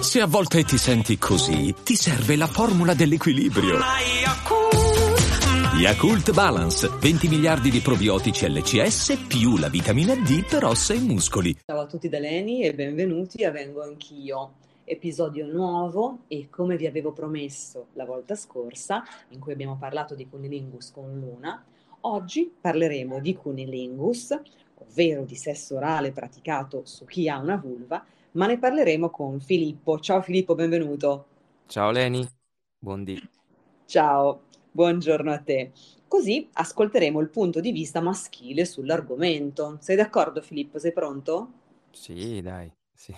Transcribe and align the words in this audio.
Se 0.00 0.20
a 0.20 0.26
volte 0.26 0.62
ti 0.62 0.78
senti 0.78 1.18
così, 1.18 1.74
ti 1.82 1.96
serve 1.96 2.36
la 2.36 2.46
formula 2.46 2.94
dell'equilibrio. 2.94 3.78
Yakult 5.76 6.32
Balance, 6.32 6.88
20 6.88 7.26
miliardi 7.26 7.68
di 7.68 7.80
probiotici 7.80 8.48
LCS 8.48 9.26
più 9.26 9.56
la 9.56 9.68
vitamina 9.68 10.14
D 10.14 10.46
per 10.48 10.64
ossa 10.64 10.94
e 10.94 11.00
muscoli. 11.00 11.58
Ciao 11.66 11.80
a 11.80 11.86
tutti 11.86 12.08
da 12.08 12.20
Leni 12.20 12.62
e 12.62 12.74
benvenuti 12.74 13.44
a 13.44 13.50
Vengo 13.50 13.82
Anch'io. 13.82 14.52
Episodio 14.84 15.46
nuovo 15.46 16.20
e 16.28 16.48
come 16.48 16.76
vi 16.76 16.86
avevo 16.86 17.12
promesso 17.12 17.88
la 17.94 18.04
volta 18.04 18.36
scorsa, 18.36 19.02
in 19.30 19.40
cui 19.40 19.52
abbiamo 19.52 19.76
parlato 19.76 20.14
di 20.14 20.28
cunilingus 20.28 20.92
con 20.92 21.18
Luna, 21.18 21.64
oggi 22.02 22.52
parleremo 22.60 23.18
di 23.18 23.34
cunilingus, 23.34 24.38
ovvero 24.86 25.24
di 25.24 25.34
sesso 25.34 25.76
orale 25.76 26.12
praticato 26.12 26.82
su 26.84 27.04
chi 27.04 27.28
ha 27.28 27.38
una 27.38 27.56
vulva, 27.56 28.04
ma 28.32 28.46
ne 28.46 28.58
parleremo 28.58 29.10
con 29.10 29.40
Filippo. 29.40 29.98
Ciao 29.98 30.20
Filippo, 30.20 30.54
benvenuto. 30.54 31.26
Ciao 31.66 31.90
Leni, 31.90 32.26
buondì. 32.78 33.20
Ciao, 33.86 34.42
buongiorno 34.70 35.32
a 35.32 35.38
te. 35.38 35.72
Così 36.06 36.48
ascolteremo 36.52 37.20
il 37.20 37.28
punto 37.28 37.60
di 37.60 37.72
vista 37.72 38.00
maschile 38.00 38.64
sull'argomento. 38.64 39.78
Sei 39.80 39.96
d'accordo 39.96 40.40
Filippo? 40.42 40.78
Sei 40.78 40.92
pronto? 40.92 41.52
Sì, 41.90 42.40
dai, 42.42 42.70
sì. 42.92 43.14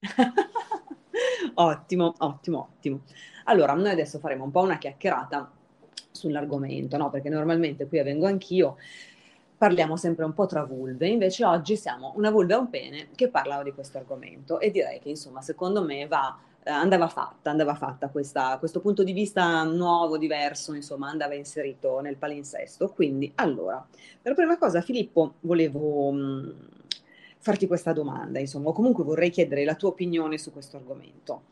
ottimo, 1.54 2.14
ottimo, 2.18 2.68
ottimo. 2.70 3.02
Allora, 3.44 3.72
noi 3.74 3.90
adesso 3.90 4.18
faremo 4.18 4.44
un 4.44 4.50
po' 4.50 4.60
una 4.60 4.78
chiacchierata 4.78 5.50
sull'argomento, 6.10 6.96
no? 6.96 7.10
Perché 7.10 7.28
normalmente 7.28 7.86
qui 7.86 8.02
vengo 8.02 8.26
anch'io 8.26 8.76
parliamo 9.64 9.96
sempre 9.96 10.26
un 10.26 10.34
po' 10.34 10.44
tra 10.44 10.62
vulve, 10.62 11.08
invece 11.08 11.42
oggi 11.42 11.74
siamo 11.74 12.12
una 12.16 12.30
vulva 12.30 12.52
e 12.52 12.58
un 12.58 12.68
pene 12.68 13.08
che 13.14 13.30
parlano 13.30 13.62
di 13.62 13.72
questo 13.72 13.96
argomento 13.96 14.60
e 14.60 14.70
direi 14.70 14.98
che 14.98 15.08
insomma 15.08 15.40
secondo 15.40 15.82
me 15.82 16.06
va, 16.06 16.38
eh, 16.62 16.70
andava 16.70 17.08
fatta, 17.08 17.48
andava 17.48 17.74
fatta 17.74 18.10
questa, 18.10 18.58
questo 18.58 18.80
punto 18.80 19.02
di 19.02 19.14
vista 19.14 19.62
nuovo, 19.62 20.18
diverso, 20.18 20.74
insomma 20.74 21.08
andava 21.08 21.32
inserito 21.32 22.00
nel 22.00 22.18
palinsesto. 22.18 22.90
Quindi 22.90 23.32
allora, 23.36 23.82
per 24.20 24.34
prima 24.34 24.58
cosa 24.58 24.82
Filippo 24.82 25.36
volevo 25.40 26.10
mh, 26.10 26.18
mm, 26.18 26.50
farti 27.38 27.66
questa 27.66 27.94
domanda, 27.94 28.38
insomma, 28.38 28.68
o 28.68 28.72
comunque 28.74 29.02
vorrei 29.02 29.30
chiedere 29.30 29.64
la 29.64 29.76
tua 29.76 29.88
opinione 29.88 30.36
su 30.36 30.52
questo 30.52 30.76
argomento. 30.76 31.44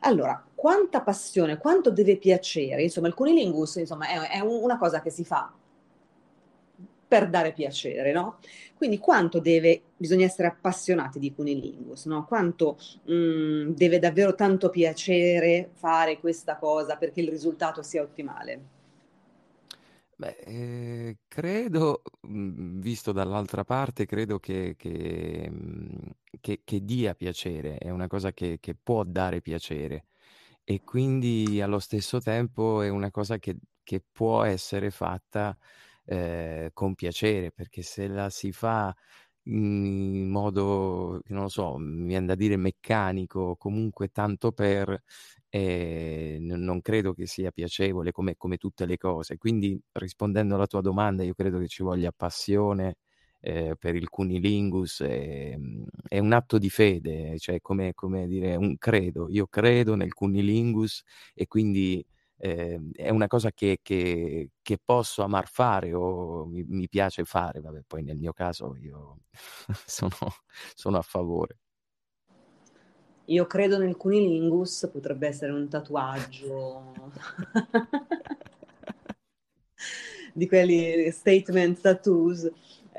Allora, 0.00 0.44
quanta 0.54 1.00
passione, 1.00 1.56
quanto 1.56 1.90
deve 1.90 2.18
piacere? 2.18 2.82
Insomma, 2.82 3.06
il 3.08 3.14
cunilingus 3.14 3.76
insomma, 3.76 4.08
è, 4.08 4.36
è 4.36 4.40
una 4.40 4.76
cosa 4.76 5.00
che 5.00 5.08
si 5.08 5.24
fa 5.24 5.50
per 7.10 7.28
dare 7.28 7.52
piacere, 7.52 8.12
no? 8.12 8.38
Quindi 8.76 8.98
quanto 8.98 9.40
deve, 9.40 9.82
bisogna 9.96 10.26
essere 10.26 10.46
appassionati 10.46 11.18
di 11.18 11.34
cunilingus, 11.34 12.06
no? 12.06 12.24
Quanto 12.24 12.78
mh, 13.06 13.12
mm, 13.12 13.70
deve 13.70 13.98
davvero 13.98 14.36
tanto 14.36 14.70
piacere 14.70 15.70
fare 15.72 16.20
questa 16.20 16.56
cosa 16.56 16.96
perché 16.96 17.20
il 17.20 17.28
risultato 17.28 17.82
sia 17.82 18.02
ottimale? 18.02 18.60
Beh, 20.14 20.36
eh, 20.44 21.18
credo, 21.26 22.02
mm, 22.28 22.78
visto 22.80 23.10
dall'altra 23.10 23.64
parte, 23.64 24.06
credo 24.06 24.38
che, 24.38 24.76
che, 24.78 25.48
mm, 25.50 25.88
che, 26.40 26.60
che 26.62 26.84
dia 26.84 27.14
piacere, 27.16 27.76
è 27.78 27.90
una 27.90 28.06
cosa 28.06 28.32
che, 28.32 28.60
può 28.80 29.02
dare 29.02 29.40
piacere 29.40 30.04
e 30.62 30.82
quindi 30.84 31.60
allo 31.60 31.80
stesso 31.80 32.20
tempo 32.20 32.82
è 32.82 32.88
una 32.88 33.10
cosa 33.10 33.38
che 33.38 33.56
può 34.12 34.44
essere 34.44 34.90
fatta 34.92 35.56
eh, 36.04 36.70
con 36.72 36.94
piacere, 36.94 37.52
perché 37.52 37.82
se 37.82 38.08
la 38.08 38.30
si 38.30 38.52
fa 38.52 38.94
in 39.44 40.28
modo, 40.28 41.20
non 41.28 41.42
lo 41.42 41.48
so, 41.48 41.76
mi 41.78 42.06
viene 42.06 42.26
da 42.26 42.34
dire 42.34 42.56
meccanico, 42.56 43.56
comunque 43.56 44.08
tanto 44.08 44.52
per, 44.52 45.02
eh, 45.48 46.36
non 46.40 46.80
credo 46.82 47.12
che 47.14 47.26
sia 47.26 47.50
piacevole 47.50 48.12
come, 48.12 48.36
come, 48.36 48.56
tutte 48.56 48.86
le 48.86 48.96
cose. 48.96 49.38
Quindi 49.38 49.80
rispondendo 49.92 50.54
alla 50.54 50.66
tua 50.66 50.80
domanda, 50.80 51.22
io 51.24 51.34
credo 51.34 51.58
che 51.58 51.68
ci 51.68 51.82
voglia 51.82 52.12
passione 52.12 52.96
eh, 53.40 53.74
per 53.78 53.94
il 53.96 54.08
cunilingus, 54.08 55.00
è, 55.02 55.56
è, 56.08 56.18
un 56.18 56.32
atto 56.32 56.58
di 56.58 56.68
fede, 56.70 57.38
cioè 57.38 57.60
come, 57.60 57.94
come 57.94 58.26
dire 58.26 58.56
un 58.56 58.76
credo. 58.78 59.28
Io 59.30 59.46
credo 59.46 59.94
nel 59.94 60.12
cunilingus 60.12 61.02
e 61.34 61.46
quindi 61.46 62.04
eh, 62.42 62.80
è 62.94 63.10
una 63.10 63.26
cosa 63.26 63.52
che, 63.52 63.80
che, 63.82 64.48
che, 64.62 64.78
posso 64.82 65.22
amar 65.22 65.46
fare 65.46 65.92
o 65.92 66.46
mi, 66.46 66.64
mi, 66.66 66.88
piace 66.88 67.24
fare, 67.24 67.60
vabbè, 67.60 67.82
poi 67.86 68.02
nel 68.02 68.16
mio 68.16 68.32
caso 68.32 68.76
io 68.76 69.18
sono, 69.84 70.16
sono 70.74 70.96
a 70.96 71.02
favore. 71.02 71.58
Io 73.26 73.46
credo 73.46 73.76
nel 73.78 73.96
cunilingus, 73.96 74.88
potrebbe 74.90 75.28
essere 75.28 75.52
un 75.52 75.68
tatuaggio 75.68 76.94
di 80.32 80.48
quelli 80.48 81.10
statement 81.10 81.80
tattoos 81.80 82.50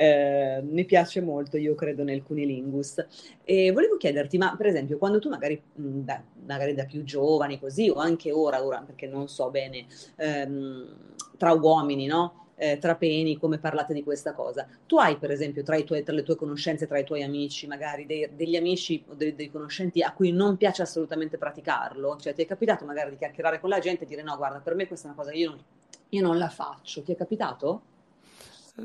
eh, 0.02 0.62
mi 0.64 0.84
piace 0.84 1.22
molto, 1.22 1.58
io 1.58 1.76
credo 1.76 2.04
nel 2.04 2.24
cunilingus. 2.24 3.06
E 3.44 3.72
volevo 3.72 3.98
chiederti, 3.98 4.40
ma 4.40 4.56
per 4.58 4.66
esempio, 4.66 4.98
quando 4.98 5.20
tu 5.20 5.30
magari, 5.30 5.62
da, 5.76 6.20
magari 6.48 6.74
da 6.74 6.86
più 6.86 7.04
giovani 7.04 7.60
così, 7.60 7.88
o 7.88 8.00
anche 8.00 8.32
ora, 8.32 8.66
ora 8.66 8.82
perché 8.82 9.06
non 9.06 9.28
so 9.28 9.52
bene, 9.52 9.86
ehm, 10.16 10.96
tra 11.38 11.54
uomini, 11.54 12.08
no? 12.08 12.48
Eh, 12.56 12.80
tra 12.80 12.96
peni, 12.96 13.38
come 13.38 13.60
parlate 13.60 13.94
di 13.94 14.02
questa 14.02 14.34
cosa. 14.34 14.68
Tu 14.88 14.98
hai, 14.98 15.18
per 15.18 15.30
esempio, 15.30 15.62
tra, 15.62 15.80
tuoi, 15.82 16.02
tra 16.02 16.16
le 16.16 16.24
tue 16.24 16.36
conoscenze, 16.36 16.88
tra 16.88 16.98
i 16.98 17.04
tuoi 17.04 17.22
amici, 17.22 17.68
magari 17.68 18.08
dei, 18.08 18.28
degli 18.36 18.56
amici 18.56 19.04
o 19.08 19.14
dei, 19.14 19.36
dei, 19.36 19.52
conoscenti 19.52 20.02
a 20.02 20.14
cui 20.14 20.32
non 20.32 20.58
piace 20.58 20.82
assolutamente 20.82 21.38
praticarlo? 21.38 22.18
Cioè, 22.18 22.34
ti 22.34 22.42
è 22.42 22.48
capitato 22.48 22.86
magari 22.86 23.12
di 23.12 23.18
chiacchierare 23.18 23.60
con 23.60 23.70
la 23.70 23.80
gente 23.80 24.06
e 24.06 24.08
dire 24.08 24.24
no, 24.24 24.36
guarda, 24.36 24.62
per 24.62 24.74
me 24.74 24.88
questa 24.88 25.10
è 25.10 25.12
una 25.12 25.20
cosa 25.20 25.32
io 25.36 25.50
non, 25.50 25.64
io 26.10 26.22
non 26.24 26.40
la 26.40 26.50
faccio. 26.50 27.04
Ti 27.04 27.12
è 27.12 27.16
capitato? 27.16 27.91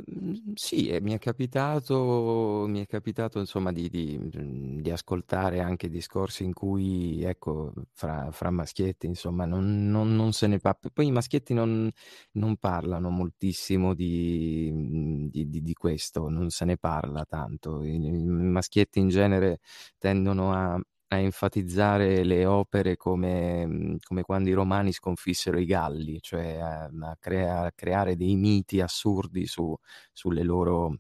Mhmm, 0.05 0.53
sì, 0.55 0.89
e 0.89 1.01
mi 1.01 1.13
è 1.13 1.19
capitato 1.19 2.67
mi 2.69 2.81
è 2.83 2.87
capitato 2.87 3.39
insomma 3.39 3.73
di 3.73 3.89
di 3.89 4.19
mhmm, 4.19 4.81
di 4.81 4.91
ascoltare 4.91 5.61
anche 5.61 5.89
discorsi 5.89 6.43
in 6.45 6.53
cui, 6.53 7.23
ecco, 7.23 7.73
fra 7.95 8.31
fra 8.33 8.51
maschietti 8.51 9.07
insomma 9.07 9.45
non 9.47 9.89
non 9.89 10.15
non 10.15 10.33
se 10.33 10.49
ne 10.49 10.59
pa 10.59 10.75
poi 10.93 11.07
i 11.07 11.11
maschietti 11.13 11.55
non 11.55 11.89
non 12.33 12.57
parlano 12.57 13.11
moltissimo 13.11 13.95
di 13.95 14.71
mhmm, 14.73 15.29
di 15.31 15.49
di 15.49 15.63
di 15.63 15.73
questo, 15.75 16.29
non 16.29 16.51
se 16.51 16.65
ne 16.65 16.77
parla 16.77 17.25
tanto. 17.25 17.83
I 17.85 17.95
i 17.95 18.25
maschietti 18.27 18.99
in 18.99 19.09
genere 19.09 19.61
tendono 19.99 20.53
a 20.53 20.81
a 21.09 21.19
enfatizzare 21.19 22.25
le 22.25 22.45
opere 22.47 22.97
come, 22.97 23.67
mhmm, 23.67 23.97
come 24.03 24.23
quando 24.23 24.49
i 24.51 24.53
romani 24.53 24.93
sconfissero 24.93 25.59
i 25.59 25.65
Galli, 25.67 26.21
cioè 26.21 26.57
a, 26.59 26.85
a, 26.85 27.17
crea- 27.21 27.63
a 27.67 27.73
creare 27.73 28.17
dei 28.17 28.37
miti 28.37 28.81
assurdi 28.81 29.47
su, 29.47 29.77
sulle 30.13 30.43
loro 30.43 30.99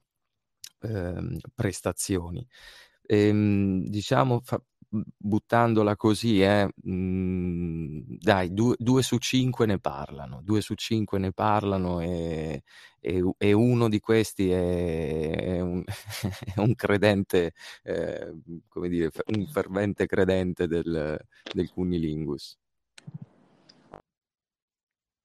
eh, 0.81 1.39
prestazioni. 1.55 2.47
E, 3.03 3.29
ehm, 3.29 3.85
diciamo, 3.89 4.41
fa, 4.43 4.61
buttandola 5.17 5.97
così, 5.97 6.43
eh, 6.43 6.69
mh, 6.75 8.17
dai, 8.19 8.53
due, 8.53 8.75
due, 8.79 9.03
su 9.03 9.19
cinque 9.19 9.67
ne 9.67 9.79
parlano, 9.79 10.41
due 10.43 10.61
su 10.61 10.75
cinque 10.75 11.19
ne 11.19 11.33
parlano 11.33 12.01
e, 12.01 12.63
e, 13.01 13.23
e 13.39 13.53
uno 13.53 13.89
di 13.89 14.01
questi 14.01 14.51
è, 14.51 15.37
è, 15.37 15.61
un, 15.61 15.83
è 16.55 16.61
un, 16.61 16.75
credente, 16.75 17.53
eh, 17.83 18.35
come 18.69 18.89
dire, 18.89 19.11
un 19.37 19.47
fervente 19.47 20.07
credente 20.07 20.67
del, 20.67 21.19
del 21.53 21.71
cunilingus. 21.71 22.59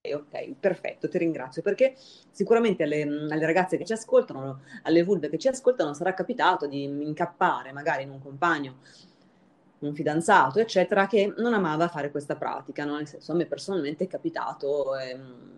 Ok, 0.03 0.55
perfetto, 0.59 1.07
ti 1.07 1.19
ringrazio 1.19 1.61
perché 1.61 1.93
sicuramente 2.31 2.81
alle, 2.81 3.03
alle, 3.03 3.45
ragazze 3.45 3.77
che 3.77 3.85
ci 3.85 3.93
ascoltano, 3.93 4.61
alle 4.81 5.03
vulve 5.03 5.29
che 5.29 5.37
ci 5.37 5.47
ascoltano, 5.47 5.93
sarà 5.93 6.15
capitato 6.15 6.65
di 6.65 6.81
incappare 6.85 7.71
magari 7.71 8.01
in 8.01 8.09
un 8.09 8.19
compagno 8.19 8.79
un 9.81 9.93
fidanzato, 9.95 10.59
eccetera, 10.59 11.07
che 11.07 11.33
non 11.37 11.53
amava 11.53 11.87
fare 11.87 12.11
questa 12.11 12.35
pratica, 12.35 12.85
no? 12.85 12.95
nel 12.97 13.07
senso 13.07 13.31
a 13.31 13.35
me 13.35 13.45
personalmente 13.45 14.03
è 14.05 14.07
capitato, 14.07 14.95
ehm, 14.97 15.49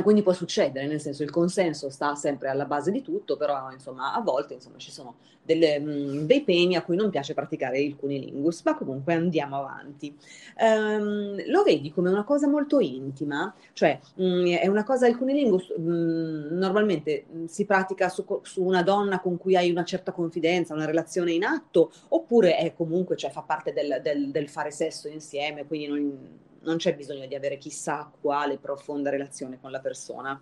quindi 0.00 0.22
può 0.22 0.32
succedere, 0.32 0.86
nel 0.86 1.00
senso 1.00 1.22
il 1.22 1.30
consenso 1.30 1.90
sta 1.90 2.14
sempre 2.14 2.48
alla 2.48 2.64
base 2.64 2.90
di 2.90 3.02
tutto, 3.02 3.36
però 3.36 3.70
insomma 3.70 4.14
a 4.14 4.20
volte 4.22 4.54
insomma, 4.54 4.78
ci 4.78 4.90
sono 4.90 5.16
delle, 5.42 5.78
mh, 5.78 6.24
dei 6.26 6.42
peni 6.42 6.76
a 6.76 6.82
cui 6.82 6.96
non 6.96 7.10
piace 7.10 7.34
praticare 7.34 7.78
il 7.80 7.96
cunilingus, 7.96 8.62
ma 8.64 8.74
comunque 8.74 9.12
andiamo 9.12 9.56
avanti. 9.56 10.16
Um, 10.58 11.42
lo 11.50 11.62
vedi 11.62 11.92
come 11.92 12.08
una 12.08 12.24
cosa 12.24 12.48
molto 12.48 12.80
intima, 12.80 13.54
cioè 13.74 13.98
mh, 14.14 14.54
è 14.54 14.66
una 14.66 14.84
cosa, 14.84 15.06
il 15.06 15.18
cunilingus 15.18 15.74
mh, 15.76 16.56
normalmente 16.56 17.26
si 17.46 17.66
pratica 17.66 18.08
su, 18.08 18.24
su, 18.42 18.62
una 18.62 18.82
donna 18.82 19.20
con 19.20 19.36
cui 19.36 19.56
hai 19.56 19.70
una 19.70 19.84
certa 19.84 20.12
confidenza, 20.12 20.74
una 20.74 20.86
relazione 20.86 21.32
in 21.32 21.44
atto, 21.44 21.92
oppure 22.08 22.56
è 22.56 22.72
comunque, 22.74 23.16
cioè 23.16 23.30
fa 23.30 23.42
parte 23.42 23.72
del, 23.72 24.00
del, 24.02 24.30
del 24.30 24.48
fare 24.48 24.70
sesso 24.70 25.08
insieme, 25.08 25.66
quindi 25.66 25.86
non 25.86 26.50
non 26.62 26.76
c'è 26.76 26.94
bisogno 26.96 27.26
di 27.26 27.34
avere 27.34 27.58
chissà 27.58 28.10
quale 28.20 28.58
profonda 28.58 29.10
relazione 29.10 29.60
con 29.60 29.70
la 29.70 29.80
persona. 29.80 30.40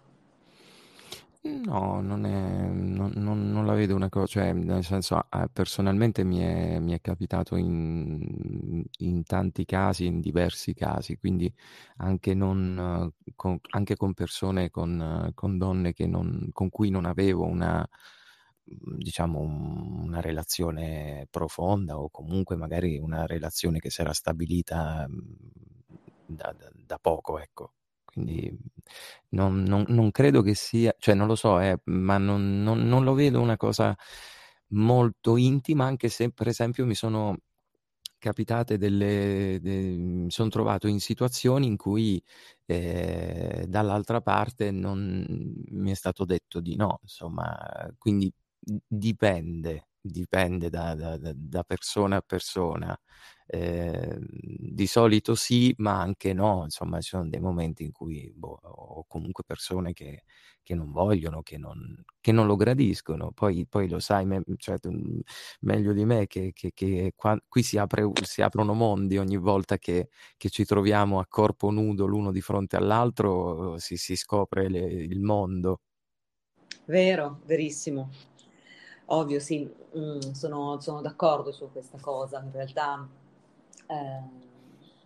No, 1.43 2.03
non 2.03 2.27
è 2.27 2.69
non 2.69 3.13
non 3.15 3.51
non 3.51 3.65
la 3.65 3.73
vedo 3.73 3.95
una 3.95 4.11
co 4.11 4.27
cioè, 4.27 4.53
nel 4.53 4.85
senso, 4.85 5.27
personalmente 5.51 6.23
mi 6.23 6.39
è 6.41 6.79
mi 6.81 6.93
è 6.93 7.01
capitato 7.01 7.57
in 7.57 8.85
in 8.99 9.23
tanti 9.25 9.65
casi, 9.65 10.05
in 10.05 10.21
diversi 10.21 10.75
casi, 10.75 11.17
quindi 11.17 11.51
anche 11.97 12.35
non 12.35 13.11
con 13.37 13.59
anche 13.71 13.97
con 13.97 14.13
persone 14.13 14.69
con 14.69 15.31
con 15.35 15.57
donne 15.57 15.95
che 15.95 16.07
non 16.07 16.51
con 16.53 16.69
cui 16.69 16.91
non 16.91 17.07
avevo 17.07 17.47
una 17.47 17.89
diciamo 18.65 19.41
un 19.41 19.99
una 20.11 20.21
relazione 20.21 21.27
profonda 21.31 21.99
o 21.99 22.11
comunque 22.11 22.57
magari 22.57 22.99
una 22.99 23.25
relazione 23.27 23.79
che 23.79 23.89
s'era 23.91 24.13
stabilita, 24.13 25.07
mhmm, 25.09 25.37
da 26.37 26.53
da 26.59 26.71
da 26.75 26.99
poco, 26.99 27.39
ecco. 27.39 27.75
Quindi 28.05 28.57
non 29.31 29.63
non 29.63 29.85
non 29.89 30.11
credo 30.11 30.43
che 30.43 30.55
sia 30.55 30.95
cioè 30.99 31.15
non 31.15 31.27
lo 31.29 31.37
so 31.37 31.61
eh, 31.61 31.79
ma 31.85 32.19
non 32.19 32.63
non 32.63 33.05
lo 33.05 33.15
vedo 33.15 33.41
una 33.41 33.57
cosa 33.57 33.97
molto 34.69 35.37
intima, 35.37 35.85
anche 35.87 36.09
se 36.09 36.31
per 36.33 36.49
esempio 36.49 36.87
mi 36.87 36.95
sono 36.95 37.37
capitate 38.19 38.77
delle 38.79 39.59
de 39.63 39.97
mi 39.99 40.31
son 40.31 40.51
trovato 40.51 40.87
in 40.89 41.01
situazioni 41.01 41.67
in 41.67 41.77
cui, 41.77 42.23
ehm, 42.67 43.65
dall'altra 43.65 44.21
parte 44.21 44.71
non 44.71 45.25
mi 45.71 45.91
è 45.91 45.95
stato 45.95 46.25
detto 46.27 46.61
di 46.61 46.77
no, 46.77 46.99
insomma, 47.03 47.57
quindi 47.99 48.33
dipende, 48.87 49.89
dipende 50.01 50.71
da 50.71 50.95
da 50.95 51.17
da 51.35 51.63
persona 51.65 52.17
a 52.17 52.21
persona. 52.23 52.99
Ehm, 53.53 54.25
di 54.29 54.87
solito 54.87 55.35
sì, 55.35 55.75
ma 55.79 56.01
anche 56.01 56.33
no, 56.33 56.63
insomma 56.65 57.01
ci 57.01 57.09
sono 57.11 57.29
dei 57.29 57.41
momenti 57.41 57.83
in 57.85 57.91
cui, 57.93 58.33
boh, 58.35 58.59
ho 58.63 59.05
comunque 59.09 59.43
persone 59.45 59.93
che 59.93 60.23
che 60.63 60.75
non 60.75 60.93
vogliono, 60.93 61.43
che 61.43 61.59
non 61.59 62.03
che 62.21 62.31
non 62.33 62.47
lo 62.47 62.55
gradiscono. 62.57 63.33
Poi 63.33 63.67
poi 63.69 63.89
lo 63.89 63.99
sai 63.99 64.25
me 64.27 64.43
cioè 64.57 64.77
mhmm, 64.83 65.21
meglio 65.61 65.93
di 65.93 66.05
me 66.05 66.27
che 66.27 66.53
che 66.53 66.71
che 66.73 67.13
qua 67.17 67.37
qui 67.49 67.63
si 67.63 67.77
apre 67.79 68.09
si 68.23 68.41
aprono 68.43 68.73
mondi 68.75 69.19
ogni 69.19 69.37
volta 69.37 69.79
che 69.79 70.09
che 70.37 70.49
ci 70.51 70.65
troviamo 70.65 71.19
a 71.19 71.27
corpo 71.29 71.71
nudo 71.71 72.07
l'uno 72.07 72.31
di 72.33 72.41
fronte 72.41 72.77
all'altro, 72.77 73.79
si 73.79 73.97
si 73.97 74.17
scopre 74.17 74.69
le 74.69 74.79
il 74.81 75.21
mondo. 75.21 75.81
Vero, 76.87 77.41
verissimo. 77.47 78.11
Ovvio 79.13 79.41
sì, 79.41 79.69
mhmm, 79.95 80.33
sono 80.33 80.79
sono 80.81 81.01
d'accordo 81.01 81.51
su 81.53 81.69
questa 81.73 81.99
cosa. 82.01 82.41
In 82.41 82.53
realtà, 82.53 83.07
ehm, 83.87 84.29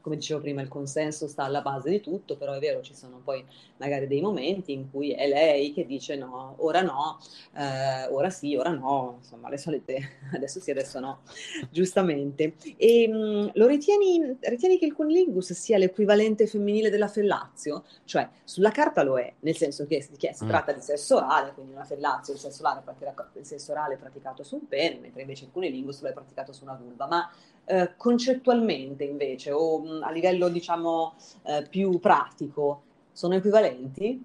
come 0.04 0.16
dicevo 0.16 0.40
prima, 0.42 0.60
il 0.60 0.68
consenso 0.68 1.26
sta 1.26 1.44
alla 1.44 1.62
base 1.62 1.88
di 1.88 2.00
tutto, 2.02 2.36
però 2.36 2.52
è 2.52 2.58
vero, 2.58 2.82
ci 2.82 2.94
sono 2.94 3.22
poi 3.24 3.42
magari 3.78 4.06
dei 4.06 4.20
momenti 4.20 4.72
in 4.72 4.90
cui 4.90 5.12
è 5.12 5.26
lei 5.26 5.72
che 5.72 5.86
dice: 5.86 6.14
"No, 6.14 6.56
ora 6.58 6.82
no, 6.82 7.18
ehm, 7.56 8.08
ora 8.12 8.28
sì, 8.28 8.54
ora 8.54 8.68
no", 8.68 9.14
insomma 9.20 9.48
le 9.48 9.56
solite 9.56 9.96
adesso 10.34 10.60
sì, 10.60 10.70
adesso 10.70 11.00
no, 11.00 11.22
giustamente. 11.70 12.54
Ehm, 12.76 13.50
lo 13.54 13.66
ritieni 13.66 14.36
ritieni 14.40 14.76
che 14.78 14.84
il 14.84 14.92
cunnilingus 14.92 15.52
sia 15.54 15.78
l'equivalente 15.78 16.46
femminile 16.46 16.90
della 16.90 17.08
fellatio? 17.08 17.84
Cioè, 18.04 18.28
sulla 18.44 18.70
carta 18.70 19.02
lo 19.02 19.18
è, 19.18 19.32
nel 19.40 19.56
senso 19.56 19.86
che 19.86 20.06
che 20.18 20.34
si 20.34 20.44
Mh. 20.44 20.48
tratta 20.48 20.72
di 20.72 20.82
sesso 20.82 21.16
orale, 21.16 21.52
quindi 21.54 21.72
una 21.72 21.84
fellatio, 21.84 22.34
il 22.34 22.38
sesso 22.38 22.62
orale 22.62 22.82
il 23.34 23.46
sesso 23.46 23.72
orale 23.72 23.96
praticato 23.96 24.42
su 24.42 24.56
un 24.56 24.68
pene, 24.68 24.98
mentre 24.98 25.22
invece 25.22 25.44
il 25.44 25.50
cunnilingus 25.50 26.02
lo 26.02 26.08
è 26.08 26.12
praticato 26.12 26.52
su 26.52 26.64
una 26.64 26.74
vulva. 26.74 27.06
Ma, 27.06 27.30
ehm, 27.64 27.94
concettualmente 27.96 29.04
invece 29.04 29.52
o, 29.52 29.78
mhmm, 29.80 30.02
a 30.02 30.10
livello 30.10 30.48
diciamo, 30.48 31.14
ehm, 31.42 31.68
più 31.68 31.98
pratico, 32.00 32.82
sono 33.12 33.34
equivalenti? 33.34 34.22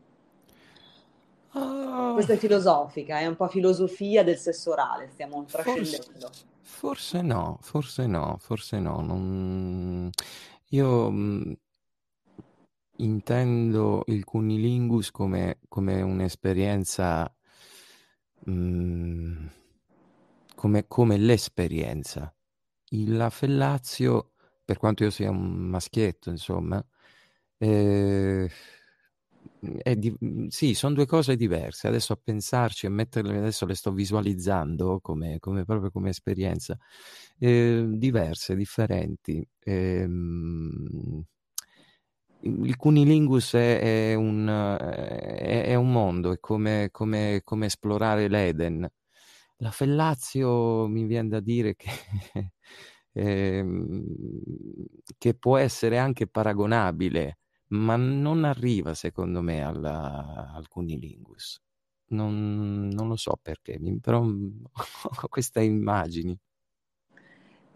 Ah. 1.52 2.12
Questa 2.14 2.34
è 2.34 2.38
filosofica, 2.38 3.20
è 3.20 3.26
un 3.26 3.36
po' 3.36 3.48
filosofia 3.48 4.24
del 4.24 4.38
sesso 4.38 4.72
orale, 4.72 5.10
stiamo 5.12 5.46
trascendendo. 5.46 6.30
forse 6.62 7.22
no, 7.22 7.58
forse 7.62 8.06
no, 8.08 8.38
forse 8.40 8.80
no, 8.80 9.02
non 9.02 10.10
io, 10.70 11.10
mhmm 11.10 11.54
intendo 13.00 14.04
il 14.08 14.24
cunnilingus 14.26 15.12
come 15.12 15.60
come 15.70 16.02
un'esperienza 16.02 17.34
mhmm, 18.46 19.50
come 20.56 20.88
come 20.88 21.18
l'esperienza. 21.18 22.34
Il 22.92 23.16
la 23.18 23.30
fellatio, 23.30 24.32
per 24.66 24.78
quanto 24.78 25.04
io 25.04 25.10
sia 25.12 25.30
un 25.30 25.68
maschietto 25.70 26.30
insomma, 26.32 26.84
è 29.84 29.96
di 29.96 30.14
sì, 30.50 30.74
son 30.74 30.94
2 30.94 31.06
cose 31.06 31.36
diverse. 31.36 31.88
Adesso 31.88 32.14
a 32.14 32.20
pensarci, 32.24 32.86
a 32.86 32.90
metterle 32.90 33.38
adesso 33.38 33.66
le 33.66 33.76
sto 33.76 33.92
visualizzando 33.92 35.00
come 35.02 35.38
come 35.40 35.66
proprio 35.66 35.92
come 35.92 36.10
esperienza, 36.10 36.78
ehm, 37.40 37.96
diverse, 37.96 38.56
differenti. 38.56 39.46
Ehm, 39.60 41.24
il 42.42 42.66
il 42.66 42.76
cunnilingus 42.78 43.54
è 43.54 43.80
è 44.12 44.14
un 44.16 44.48
è 44.80 45.64
è 45.66 45.76
un 45.76 45.92
mondo, 45.92 46.32
è 46.32 46.40
come 46.40 46.90
come 46.92 47.42
come 47.44 47.66
esplorare 47.68 48.28
l'Eden. 48.28 48.90
La 49.62 49.72
fellatio 49.72 50.88
mi 50.88 51.04
vien 51.06 51.28
da 51.28 51.40
dire 51.42 51.76
che 51.76 51.90
ehm, 53.14 54.04
che 55.18 55.34
può 55.36 55.58
essere 55.58 55.98
anche 55.98 56.28
paragonabile, 56.28 57.40
ma 57.70 57.96
non 57.98 58.46
arriva 58.46 58.94
secondo 58.94 59.42
me 59.42 59.64
al 59.64 59.84
al 59.86 60.68
cunnilingus. 60.68 61.62
Non 62.12 62.88
non 62.88 63.08
lo 63.10 63.16
so 63.18 63.38
perché, 63.42 63.78
però, 64.02 64.22
mhmm, 64.24 64.64
ho 65.24 65.28
queste 65.28 65.62
immagini. 65.64 66.38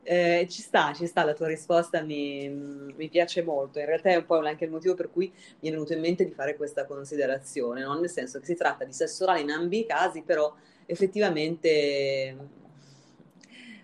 Ehm, 0.06 0.48
ci 0.50 0.62
sta, 0.62 0.92
ci 0.94 1.08
sta, 1.08 1.24
la 1.24 1.34
tua 1.34 1.48
risposta 1.48 2.02
mi 2.02 2.50
mhmm, 2.50 2.94
mi 2.98 3.08
piace 3.10 3.42
molto. 3.42 3.80
In 3.80 3.86
realtà 3.86 4.10
è 4.10 4.16
un 4.18 4.26
po' 4.26 4.40
anche 4.40 4.66
il 4.66 4.72
motivo 4.72 4.96
per 4.96 5.10
cui 5.10 5.32
mi 5.62 5.70
è 5.70 5.72
venuto 5.72 5.94
in 5.94 6.02
mente 6.02 6.26
di 6.26 6.32
fare 6.32 6.56
questa 6.58 6.86
considerazione, 6.86 7.82
no, 7.84 7.98
nel 8.00 8.10
senso 8.10 8.40
che 8.40 8.46
si 8.46 8.56
tratta 8.56 8.84
di 8.86 8.92
sesso 8.94 9.24
orale 9.24 9.42
in 9.42 9.52
ambi 9.52 9.80
i 9.80 9.86
casi, 9.86 10.22
però 10.24 10.54
effettivamente, 10.86 12.36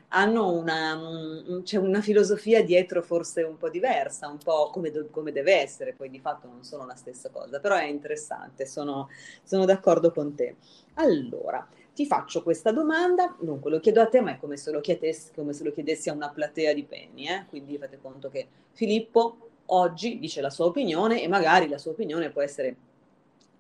hanno 0.09 0.51
una 0.51 0.95
mhmm, 0.95 1.63
c'è 1.63 1.77
una 1.77 2.01
filosofia 2.01 2.63
dietro 2.63 3.01
forse 3.01 3.43
un 3.43 3.57
po' 3.57 3.69
diversa, 3.69 4.27
un 4.27 4.37
po' 4.37 4.69
come 4.71 4.91
do 4.91 5.07
come 5.11 5.31
deve 5.31 5.59
essere, 5.61 5.93
poi 5.93 6.09
di 6.09 6.19
fatto 6.19 6.47
non 6.47 6.63
sono 6.63 6.85
la 6.85 6.95
stessa 6.95 7.29
cosa, 7.29 7.59
però 7.59 7.75
è 7.75 7.85
interessante, 7.85 8.65
sono 8.65 9.09
sono 9.43 9.65
d'accordo 9.65 10.11
con 10.11 10.35
te. 10.35 10.55
Allora, 10.95 11.67
ti 11.93 12.05
faccio 12.05 12.43
questa 12.43 12.71
domanda, 12.71 13.35
dunque 13.39 13.69
lo 13.69 13.79
chiedo 13.79 14.01
a 14.01 14.07
te, 14.07 14.21
ma 14.21 14.31
è 14.31 14.37
come 14.39 14.57
se 14.57 14.71
lo 14.71 14.81
chiedess 14.81 15.31
come 15.33 15.53
se 15.53 15.63
lo 15.63 15.71
chiedessi 15.71 16.09
a 16.09 16.13
una 16.13 16.29
platea 16.29 16.73
di 16.73 16.83
penny, 16.83 17.27
eh, 17.27 17.45
quindi 17.47 17.77
fate 17.77 17.99
conto 18.01 18.29
che 18.29 18.47
Filippo 18.71 19.49
oggi 19.71 20.17
dice 20.17 20.41
la 20.41 20.49
sua 20.49 20.65
opinione 20.65 21.21
e 21.21 21.27
magari 21.27 21.67
la 21.67 21.77
sua 21.77 21.91
opinione 21.91 22.31
può 22.31 22.41
essere 22.41 22.75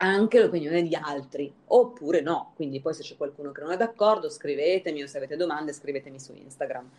anche 0.01 0.39
l'opinione 0.41 0.81
di 0.83 0.95
altri, 0.95 1.53
oppure 1.67 2.21
no. 2.21 2.53
Quindi 2.55 2.79
poi 2.81 2.93
se 2.93 3.03
c'è 3.03 3.15
qualcuno 3.17 3.51
che 3.51 3.61
non 3.61 3.71
è 3.71 3.77
d'accordo 3.77 4.29
scrivetemi 4.29 5.03
o 5.03 5.07
se 5.07 5.17
avete 5.17 5.35
domande 5.35 5.73
scrivetemi 5.73 6.19
su 6.19 6.33
Instagram. 6.35 6.89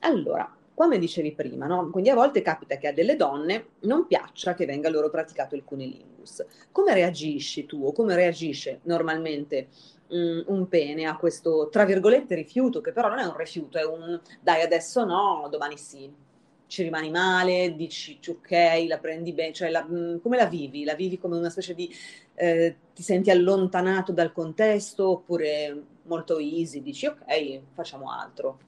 Allora, 0.00 0.52
come 0.74 0.98
dicevi 0.98 1.32
prima, 1.32 1.66
no, 1.66 1.90
quindi 1.90 2.10
a 2.10 2.14
volte 2.14 2.40
capita 2.42 2.76
che 2.76 2.88
a 2.88 2.92
delle 2.92 3.16
donne 3.16 3.70
non 3.80 4.06
piaccia 4.06 4.54
che 4.54 4.64
venga 4.66 4.88
loro 4.88 5.10
praticato 5.10 5.54
il 5.56 5.64
cunnilingus. 5.64 6.44
Come 6.70 6.94
reagisci 6.94 7.66
tu 7.66 7.84
o 7.84 7.92
come 7.92 8.14
reagisce 8.14 8.80
normalmente, 8.84 9.68
mhmm, 10.08 10.44
un 10.46 10.68
pene 10.68 11.06
a 11.06 11.16
questo, 11.16 11.68
tra 11.70 11.84
virgolette, 11.84 12.34
"rifiuto", 12.36 12.80
che 12.80 12.92
però 12.92 13.08
non 13.08 13.18
è 13.18 13.24
un 13.24 13.36
rifiuto, 13.36 13.78
è 13.78 13.84
un: 13.84 14.20
"Dai 14.40 14.62
adesso 14.62 15.04
no, 15.04 15.48
domani 15.50 15.76
sì." 15.78 16.26
Ci 16.68 16.82
rimani 16.82 17.10
male, 17.10 17.74
dici 17.74 18.18
okay, 18.28 18.86
la 18.86 18.98
prendi 18.98 19.32
be 19.32 19.52
cioè 19.52 19.70
la 19.70 19.82
mhmm, 19.82 20.20
come 20.20 20.36
la 20.36 20.44
vivi? 20.46 20.84
La 20.84 20.94
vivi 20.94 21.18
come 21.18 21.36
una 21.36 21.48
specie 21.48 21.74
di 21.74 21.92
ehm, 22.34 22.74
ti 22.94 23.02
senti 23.02 23.30
allontanato 23.30 24.12
dal 24.12 24.32
contesto 24.32 25.08
oppure 25.08 25.82
molto 26.02 26.38
easy, 26.38 26.82
dici: 26.82 27.06
"Okay, 27.06 27.62
facciamo 27.74 28.12
altro." 28.12 28.58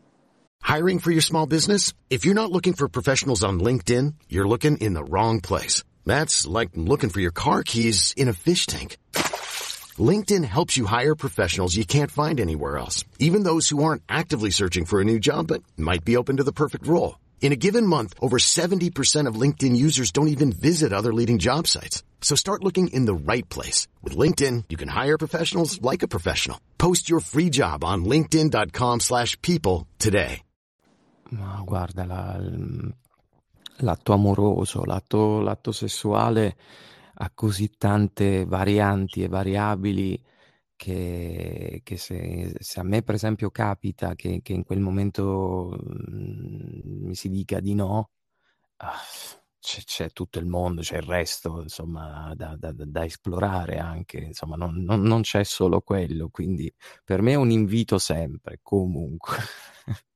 Hiring 0.63 0.99
for 0.99 1.11
your 1.13 1.23
small 1.23 1.47
business? 1.47 1.93
If 2.09 2.25
you're 2.25 2.41
not 2.41 2.51
looking 2.51 2.75
for 2.75 2.89
professionals 2.89 3.43
on 3.43 3.61
LinkedIn, 3.61 4.15
you're 4.29 4.49
looking 4.49 4.79
in 4.79 4.95
the 4.95 5.05
wrong 5.05 5.41
place. 5.41 5.85
That's 6.07 6.47
like 6.47 6.71
looking 6.75 7.11
for 7.11 7.21
your 7.21 7.33
car 7.33 7.63
keys 7.63 8.15
in 8.17 8.29
a 8.29 8.33
fish 8.33 8.67
tank. 8.67 8.97
LinkedIn 9.99 10.45
helps 10.45 10.77
you 10.77 10.87
hire 10.87 11.15
professionals 11.15 11.77
you 11.77 11.85
can't 11.85 12.11
find 12.11 12.41
anywhere 12.41 12.79
else, 12.79 13.05
even 13.19 13.43
those 13.43 13.69
who 13.69 13.83
aren't 13.83 14.03
actively 14.09 14.51
searching 14.51 14.87
for 14.87 15.01
a 15.01 15.05
new 15.05 15.19
job 15.19 15.49
but 15.49 15.63
might 15.77 16.05
be 16.05 16.17
open 16.17 16.37
to 16.37 16.45
the 16.45 16.53
perfect 16.53 16.87
role. 16.87 17.17
In 17.41 17.53
a 17.53 17.57
given 17.57 17.87
month, 17.87 18.15
over 18.21 18.37
70% 18.39 19.27
of 19.27 19.41
LinkedIn 19.41 19.75
users 19.75 20.13
don't 20.13 20.29
even 20.29 20.53
visit 20.53 20.93
other 20.93 21.13
leading 21.13 21.39
job 21.39 21.67
sites. 21.67 22.05
So 22.21 22.37
start 22.37 22.63
looking 22.63 22.89
in 22.93 23.07
the 23.07 23.15
right 23.15 23.49
place. 23.49 23.89
With 24.05 24.17
LinkedIn, 24.17 24.65
you 24.69 24.77
can 24.77 24.89
hire 24.89 25.19
professionals 25.19 25.83
like 25.83 26.05
a 26.05 26.09
professional. 26.09 26.61
Post 26.79 27.11
your 27.11 27.21
free 27.21 27.51
job 27.51 27.83
on 27.83 28.05
linkedin.com 28.05 29.01
slash 29.01 29.37
people 29.43 29.89
today. 29.99 30.43
Ma 31.33 31.63
guarda 31.65 32.05
la 32.05 32.41
l'atto 33.83 34.13
amoroso, 34.13 34.85
l'atto 34.85 35.41
l'atto 35.41 35.71
sessuale 35.71 36.57
ha 37.15 37.31
così 37.33 37.71
tante 37.79 38.45
varianti 38.45 39.23
e 39.23 39.29
variabili, 39.29 40.21
che, 40.81 41.83
che 41.85 41.99
se, 41.99 42.55
se, 42.59 42.81
a 42.81 42.83
me 42.83 43.03
per 43.03 43.15
esempio 43.15 43.51
capita 43.51 44.15
che, 44.15 44.41
che 44.43 44.55
in 44.55 44.65
quel 44.65 44.81
momento 44.81 45.77
mh, 45.79 47.05
mi 47.05 47.15
si 47.15 47.29
dica 47.29 47.61
di 47.61 47.75
no, 47.75 48.13
ah, 48.77 48.97
c'è, 49.59 49.83
c'è, 49.83 50.11
tutto 50.11 50.39
il 50.39 50.47
mondo, 50.47 50.81
c'è 50.81 50.97
il 50.97 51.03
resto, 51.03 51.61
insomma, 51.61 52.33
da, 52.35 52.57
da, 52.59 52.73
da 52.75 53.05
esplorare 53.05 53.77
anche, 53.79 54.21
insomma, 54.21 54.57
non, 54.57 54.83
non, 54.83 55.03
non, 55.03 55.21
c'è 55.21 55.45
solo 55.45 55.83
quello, 55.83 56.31
quindi 56.31 56.73
per 57.05 57.21
me 57.21 57.33
è 57.33 57.37
un 57.37 57.51
invito 57.51 57.99
sempre, 57.99 58.61
comunque. 58.63 59.37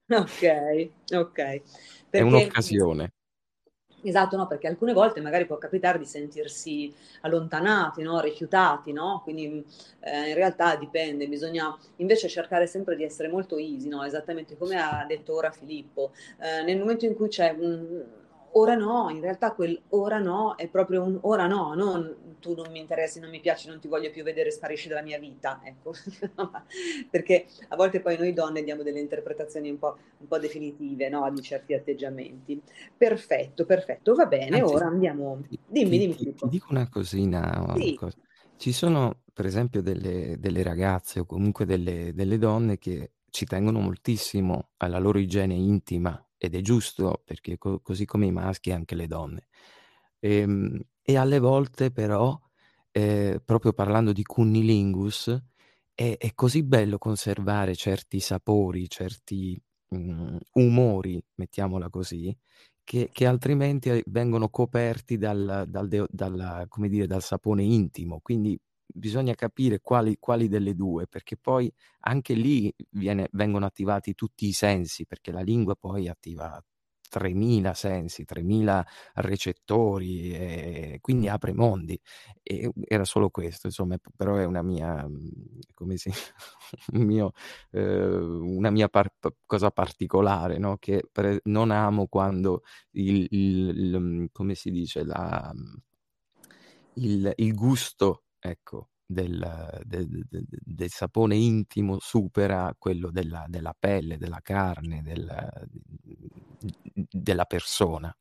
Ok, 0.08 0.90
ok. 1.12 1.34
Perché... 1.34 1.62
È 2.10 2.20
un'occasione. 2.22 3.12
Esatto, 4.06 4.36
no, 4.36 4.46
perché 4.46 4.66
alcune 4.68 4.92
volte 4.92 5.22
magari 5.22 5.46
può 5.46 5.56
capitare 5.56 5.98
di 5.98 6.04
sentirsi 6.04 6.92
allontanati, 7.22 8.02
no? 8.02 8.20
rifiutati, 8.20 8.92
no? 8.92 9.20
Quindi 9.24 9.64
eh, 10.00 10.28
in 10.28 10.34
realtà 10.34 10.76
dipende, 10.76 11.26
bisogna 11.26 11.74
invece 11.96 12.28
cercare 12.28 12.66
sempre 12.66 12.96
di 12.96 13.02
essere 13.02 13.28
molto 13.28 13.56
easy? 13.56 13.88
Esattamente 14.04 14.58
come 14.58 14.76
ha 14.76 15.04
detto 15.08 15.34
ora 15.34 15.50
Filippo. 15.50 16.12
Eh, 16.38 16.62
nel 16.64 16.78
momento 16.78 17.06
in 17.06 17.14
cui 17.14 17.28
c'è 17.28 17.56
un 17.58 18.04
ora 18.56 18.74
no, 18.74 19.08
in 19.10 19.20
realtà 19.20 19.52
quel 19.52 19.80
ora 19.90 20.18
no 20.18 20.56
è 20.56 20.68
proprio 20.68 21.02
un 21.02 21.18
ora 21.22 21.46
no, 21.46 21.74
non 21.74 22.22
tu 22.40 22.54
non 22.54 22.70
mi 22.70 22.78
interessi, 22.78 23.20
non 23.20 23.30
mi 23.30 23.40
piaci, 23.40 23.68
non 23.68 23.80
ti 23.80 23.88
voglio 23.88 24.10
più 24.10 24.22
vedere, 24.22 24.50
sparisci 24.50 24.88
dalla 24.88 25.02
mia 25.02 25.18
vita, 25.18 25.60
ecco, 25.64 25.92
perché 27.10 27.46
a 27.68 27.76
volte 27.76 28.00
poi 28.00 28.18
noi 28.18 28.34
donne 28.34 28.62
diamo 28.62 28.82
delle 28.82 29.00
interpretazioni 29.00 29.70
un 29.70 29.78
po', 29.78 29.96
un 30.18 30.26
po 30.26 30.38
definitive 30.38 31.08
no? 31.08 31.30
di 31.32 31.40
certi 31.40 31.72
atteggiamenti. 31.72 32.60
Perfetto, 32.96 33.64
perfetto, 33.64 34.14
va 34.14 34.26
bene, 34.26 34.60
Anzi, 34.60 34.74
ora 34.74 34.86
andiamo, 34.86 35.40
dimmi, 35.66 35.90
ti, 35.90 35.98
dimmi. 35.98 36.14
Ti, 36.14 36.34
ti 36.34 36.48
dico 36.48 36.66
una 36.70 36.88
cosina, 36.88 37.62
una 37.64 37.76
sì. 37.76 37.94
cosa. 37.94 38.18
ci 38.56 38.72
sono 38.72 39.22
per 39.32 39.46
esempio 39.46 39.82
delle, 39.82 40.36
delle 40.38 40.62
ragazze 40.62 41.20
o 41.20 41.24
comunque 41.24 41.64
delle, 41.64 42.12
delle 42.14 42.38
donne 42.38 42.78
che 42.78 43.10
ci 43.30 43.46
tengono 43.46 43.80
moltissimo 43.80 44.68
alla 44.76 44.98
loro 44.98 45.18
igiene 45.18 45.54
intima 45.54 46.23
ed 46.38 46.54
è 46.54 46.60
giusto 46.60 47.22
perché 47.24 47.58
co- 47.58 47.80
così 47.80 48.04
come 48.04 48.26
i 48.26 48.32
maschi 48.32 48.72
anche 48.72 48.94
le 48.94 49.06
donne. 49.06 49.48
E, 50.18 50.36
ehm, 50.38 50.80
e 51.02 51.16
alle 51.16 51.38
volte 51.38 51.90
però, 51.90 52.38
eh, 52.90 53.40
proprio 53.44 53.72
parlando 53.72 54.12
di 54.12 54.22
cunnilingus, 54.22 55.36
è, 55.94 56.16
è, 56.18 56.34
così 56.34 56.62
bello 56.64 56.98
conservare 56.98 57.74
certi 57.76 58.20
sapori, 58.20 58.88
certi 58.88 59.60
um, 59.88 60.38
umori, 60.54 61.22
mettiamola 61.36 61.88
così, 61.90 62.36
che, 62.82 63.10
che, 63.12 63.26
altrimenti 63.26 63.90
eh, 63.90 64.02
vengono 64.06 64.48
coperti 64.50 65.18
dal, 65.18 65.64
dal, 65.68 65.88
dal, 65.88 66.68
dire, 66.88 67.06
dal 67.06 67.22
sapone 67.22 67.62
intimo. 67.62 68.20
Quindi 68.22 68.58
bisogna 68.86 69.34
capire 69.34 69.80
quali, 69.80 70.16
quali, 70.18 70.48
delle 70.48 70.74
due, 70.74 71.06
perché 71.06 71.36
poi 71.36 71.72
anche 72.00 72.34
lì 72.34 72.72
viene, 72.90 73.28
vengono 73.32 73.66
attivati 73.66 74.14
tutti 74.14 74.46
i 74.46 74.52
sensi, 74.52 75.06
perché 75.06 75.32
la 75.32 75.40
lingua 75.40 75.74
poi 75.76 76.08
attiva 76.08 76.62
3.000 77.14 77.74
sensi, 77.74 78.24
3.000 78.24 78.84
recettori, 79.14 80.32
e 80.34 80.98
quindi 81.00 81.28
apre 81.28 81.52
mondi. 81.52 81.98
E 82.42 82.72
era 82.88 83.04
solo 83.04 83.30
questo, 83.30 83.68
insomma, 83.68 83.96
però 84.16 84.36
è 84.36 84.44
una 84.44 84.62
mia, 84.62 85.06
come 85.74 85.96
si, 85.96 86.10
un 86.92 87.02
mio, 87.02 87.32
eh, 87.70 88.16
una 88.16 88.70
mia 88.70 88.88
par- 88.88 89.14
cosa 89.46 89.70
particolare, 89.70 90.58
no? 90.58 90.76
che 90.78 91.04
pre- 91.10 91.40
non 91.44 91.70
amo 91.70 92.08
quando 92.08 92.62
il, 92.92 93.26
il, 93.30 93.68
il, 93.68 94.28
come 94.32 94.54
si 94.56 94.70
dice, 94.70 95.04
la, 95.04 95.52
il, 96.94 97.32
il 97.36 97.54
gusto 97.54 98.23
ecco, 98.46 98.90
del, 99.06 99.80
del, 99.84 100.26
del, 100.28 100.46
del, 100.48 100.90
sapone 100.90 101.34
intimo 101.36 101.98
supera 101.98 102.74
quello 102.78 103.10
della, 103.10 103.46
della 103.48 103.74
pelle, 103.78 104.18
della 104.18 104.40
carne, 104.42 105.02
del, 105.02 105.66
della 107.10 107.44
persona. 107.46 108.14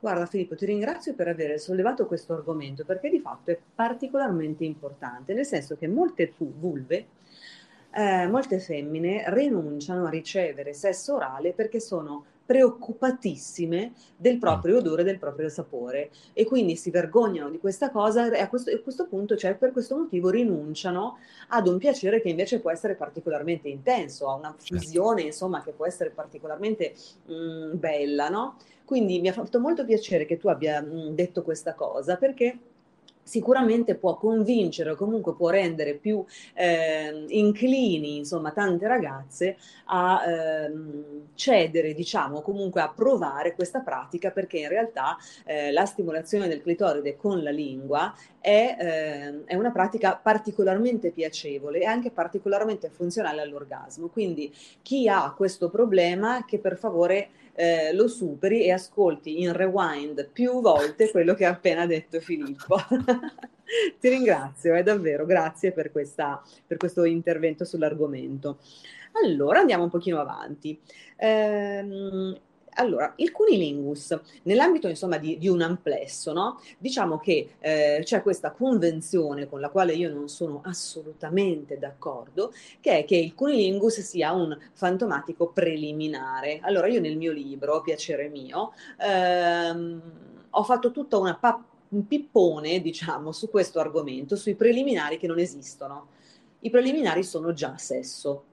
Guarda 0.00 0.26
Filippo, 0.26 0.54
ti 0.54 0.66
ringrazio 0.66 1.14
per 1.14 1.28
aver 1.28 1.58
sollevato 1.58 2.06
questo 2.06 2.34
argomento 2.34 2.84
perché 2.84 3.08
di 3.08 3.20
fatto 3.20 3.50
è 3.50 3.58
particolarmente 3.74 4.64
importante, 4.64 5.32
nel 5.32 5.46
senso 5.46 5.76
che 5.76 5.88
molte 5.88 6.32
vulve, 6.36 7.06
eh, 7.90 8.26
molte 8.26 8.58
femmine 8.60 9.24
rinunciano 9.28 10.04
a 10.06 10.10
ricevere 10.10 10.74
sesso 10.74 11.14
orale 11.14 11.52
perché 11.52 11.80
sono 11.80 12.24
preoccupatissime 12.46 13.92
del 14.16 14.38
proprio 14.38 14.78
odore, 14.78 15.02
del 15.02 15.18
proprio 15.18 15.48
sapore. 15.48 16.10
E 16.32 16.44
quindi 16.44 16.76
si 16.76 16.90
vergognano 16.90 17.50
di 17.50 17.58
questa 17.58 17.90
cosa 17.90 18.30
e 18.30 18.40
a 18.40 18.48
questo, 18.48 18.70
a 18.70 18.78
questo 18.78 19.06
punto, 19.06 19.36
cioè 19.36 19.54
per 19.54 19.72
questo 19.72 19.96
motivo, 19.96 20.30
rinunciano 20.30 21.18
ad 21.48 21.66
un 21.66 21.78
piacere 21.78 22.20
che 22.20 22.28
invece 22.28 22.60
può 22.60 22.70
essere 22.70 22.94
particolarmente 22.94 23.68
intenso, 23.68 24.28
a 24.28 24.34
una 24.34 24.54
fusione 24.56 25.22
insomma 25.22 25.62
che 25.62 25.72
può 25.72 25.86
essere 25.86 26.10
particolarmente 26.10 26.94
mh, 27.26 27.34
mm, 27.34 27.78
bella, 27.78 28.28
no? 28.28 28.56
Quindi 28.84 29.18
mi 29.20 29.28
ha 29.28 29.32
fatto 29.32 29.58
molto 29.60 29.84
piacere 29.84 30.26
che 30.26 30.36
tu 30.36 30.48
abbia 30.48 30.80
mh, 30.82 30.86
mm, 30.86 31.14
detto 31.14 31.42
questa 31.42 31.74
cosa 31.74 32.16
perché 32.16 32.58
sicuramente 33.24 33.96
può 33.96 34.16
convincere 34.16 34.90
o 34.90 34.96
comunque 34.96 35.34
può 35.34 35.50
rendere 35.50 35.94
più 35.94 36.24
eh, 36.52 37.24
inclini, 37.28 38.18
insomma, 38.18 38.52
tante 38.52 38.86
ragazze 38.86 39.56
a 39.86 40.22
eh, 40.24 40.72
cedere, 41.34 41.94
diciamo, 41.94 42.42
comunque 42.42 42.82
a 42.82 42.92
provare 42.94 43.54
questa 43.54 43.80
pratica 43.80 44.30
perché 44.30 44.58
in 44.58 44.68
realtà 44.68 45.16
eh, 45.44 45.72
la 45.72 45.86
stimolazione 45.86 46.46
del 46.46 46.62
clitoride 46.62 47.16
con 47.16 47.42
la 47.42 47.50
lingua 47.50 48.14
è, 48.44 48.76
ehm, 48.78 49.44
è, 49.46 49.54
una 49.54 49.70
pratica 49.70 50.20
particolarmente 50.22 51.12
piacevole 51.12 51.80
e 51.80 51.86
anche 51.86 52.10
particolarmente 52.10 52.90
funzionale 52.90 53.40
all'orgasmo. 53.40 54.08
Quindi 54.08 54.54
chi 54.82 55.08
ha 55.08 55.32
questo 55.34 55.70
problema 55.70 56.44
che 56.44 56.58
per 56.58 56.76
favore 56.76 57.28
eh, 57.54 57.94
lo 57.94 58.06
superi 58.06 58.64
e 58.64 58.72
ascolti 58.72 59.40
in 59.40 59.54
rewind 59.54 60.28
più 60.30 60.60
volte 60.60 61.10
quello 61.10 61.32
che 61.32 61.46
ha 61.46 61.52
appena 61.52 61.86
detto 61.86 62.20
Filippo. 62.20 62.76
Ti 63.98 64.08
ringrazio, 64.10 64.74
è 64.74 64.82
davvero, 64.82 65.24
grazie 65.24 65.72
per, 65.72 65.90
questa, 65.90 66.42
per 66.66 66.76
questo 66.76 67.04
intervento 67.04 67.64
sull'argomento. 67.64 68.58
Allora 69.24 69.60
andiamo 69.60 69.84
un 69.84 69.90
pochino 69.90 70.20
avanti. 70.20 70.78
Ehm, 71.16 72.38
allora, 72.74 73.12
il 73.16 73.30
cunilingus, 73.30 74.18
nell'ambito 74.42 74.88
insomma 74.88 75.18
di, 75.18 75.38
di 75.38 75.48
un 75.48 75.62
amplesso, 75.62 76.32
no? 76.32 76.60
diciamo 76.78 77.18
che 77.18 77.54
eh, 77.60 78.00
c'è 78.02 78.22
questa 78.22 78.50
convenzione 78.50 79.48
con 79.48 79.60
la 79.60 79.68
quale 79.68 79.94
io 79.94 80.12
non 80.12 80.28
sono 80.28 80.60
assolutamente 80.64 81.78
d'accordo, 81.78 82.52
che 82.80 82.98
è 82.98 83.04
che 83.04 83.16
il 83.16 83.34
cunilingus 83.34 84.00
sia 84.00 84.32
un 84.32 84.56
fantomatico 84.72 85.48
preliminare. 85.48 86.58
Allora, 86.62 86.86
io 86.88 87.00
nel 87.00 87.16
mio 87.16 87.32
libro, 87.32 87.80
Piacere 87.82 88.28
mio, 88.28 88.72
ehm, 88.98 90.02
ho 90.50 90.62
fatto 90.62 90.90
tutta 90.90 91.18
una 91.18 91.36
pa- 91.36 91.62
un 91.88 92.06
pippone, 92.06 92.80
diciamo, 92.80 93.32
su 93.32 93.48
questo 93.50 93.78
argomento, 93.78 94.36
sui 94.36 94.54
preliminari 94.54 95.18
che 95.18 95.26
non 95.26 95.38
esistono. 95.38 96.08
I 96.60 96.70
preliminari 96.70 97.22
sono 97.22 97.52
già 97.52 97.76
sesso, 97.76 98.44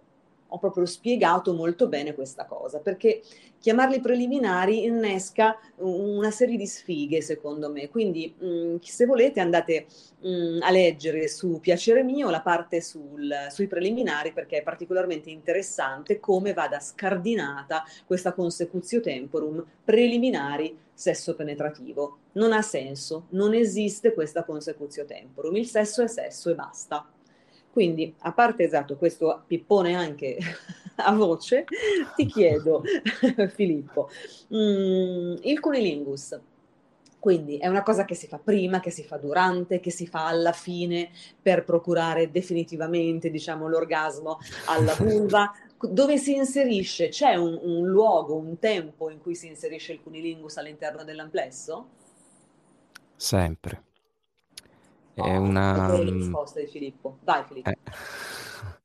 ho 0.53 0.57
proprio 0.57 0.85
spiegato 0.85 1.53
molto 1.53 1.87
bene 1.87 2.13
questa 2.13 2.45
cosa, 2.45 2.79
perché 2.79 3.21
chiamarli 3.59 4.01
preliminari 4.01 4.83
innesca 4.83 5.57
una 5.77 6.31
serie 6.31 6.57
di 6.57 6.67
sfighe, 6.67 7.21
secondo 7.21 7.71
me. 7.71 7.89
Quindi, 7.89 8.33
mh, 8.37 8.45
mm, 8.45 8.75
se 8.81 9.05
volete, 9.05 9.39
andate 9.39 9.85
mh, 10.19 10.29
mm, 10.29 10.61
a 10.61 10.71
leggere 10.71 11.27
su 11.29 11.59
Piacere 11.61 12.03
mio 12.03 12.29
la 12.29 12.41
parte 12.41 12.81
sul, 12.81 13.33
sui 13.49 13.67
preliminari, 13.67 14.33
perché 14.33 14.57
è 14.57 14.63
particolarmente 14.63 15.29
interessante 15.29 16.19
come 16.19 16.53
vada 16.53 16.79
scardinata 16.79 17.83
questa 18.05 18.33
consecutio 18.33 18.99
temporum 18.99 19.65
preliminari 19.85 20.77
sesso 20.93 21.35
penetrativo. 21.35 22.17
Non 22.33 22.51
ha 22.51 22.61
senso, 22.61 23.27
non 23.29 23.53
esiste 23.53 24.13
questa 24.13 24.43
consecutio 24.43 25.05
temporum. 25.05 25.55
Il 25.55 25.67
sesso 25.67 26.03
è 26.03 26.07
sesso 26.07 26.49
e 26.49 26.55
basta. 26.55 27.07
Quindi, 27.71 28.13
a 28.19 28.33
parte 28.33 28.63
esatto 28.63 28.97
questo 28.97 29.43
pippone 29.47 29.95
anche 29.95 30.37
a 30.97 31.13
voce, 31.13 31.65
ti 32.15 32.25
chiedo, 32.25 32.83
Filippo, 33.53 34.09
mm, 34.53 35.35
il 35.41 35.59
cunilingus, 35.59 36.39
quindi 37.21 37.57
è 37.57 37.67
una 37.67 37.83
cosa 37.83 38.03
che 38.03 38.15
si 38.15 38.25
fa 38.25 38.39
prima, 38.39 38.79
che 38.79 38.89
si 38.89 39.03
fa 39.03 39.17
durante, 39.17 39.79
che 39.79 39.91
si 39.91 40.07
fa 40.07 40.25
alla 40.25 40.53
fine 40.53 41.11
per 41.39 41.63
procurare 41.63 42.31
definitivamente, 42.31 43.29
diciamo, 43.29 43.67
l'orgasmo 43.67 44.39
alla 44.65 44.95
vulva. 44.95 45.51
Dove 45.79 46.17
si 46.17 46.35
inserisce? 46.35 47.09
C'è 47.09 47.35
un, 47.35 47.59
un 47.61 47.85
luogo, 47.85 48.35
un 48.35 48.57
tempo 48.57 49.11
in 49.11 49.21
cui 49.21 49.35
si 49.35 49.45
inserisce 49.45 49.93
il 49.93 50.01
cunilingus 50.01 50.57
all'interno 50.57 51.03
dell'amplesso? 51.03 51.89
Sempre. 53.15 53.83
È 55.13 55.21
oh, 55.21 55.41
una... 55.41 55.87
la 55.87 55.97
mm, 55.97 56.17
risposta 56.17 56.59
di 56.59 56.67
Filippo. 56.67 57.19
Vai 57.23 57.43
Filippo. 57.43 57.69
Eh. 57.69 57.77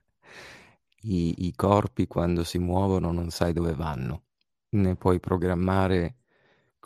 I, 1.08 1.46
I 1.46 1.54
corpi 1.54 2.06
quando 2.06 2.42
si 2.42 2.58
muovono 2.58 3.12
non 3.12 3.30
sai 3.30 3.52
dove 3.52 3.74
vanno, 3.74 4.24
ne 4.70 4.96
puoi 4.96 5.20
programmare 5.20 6.16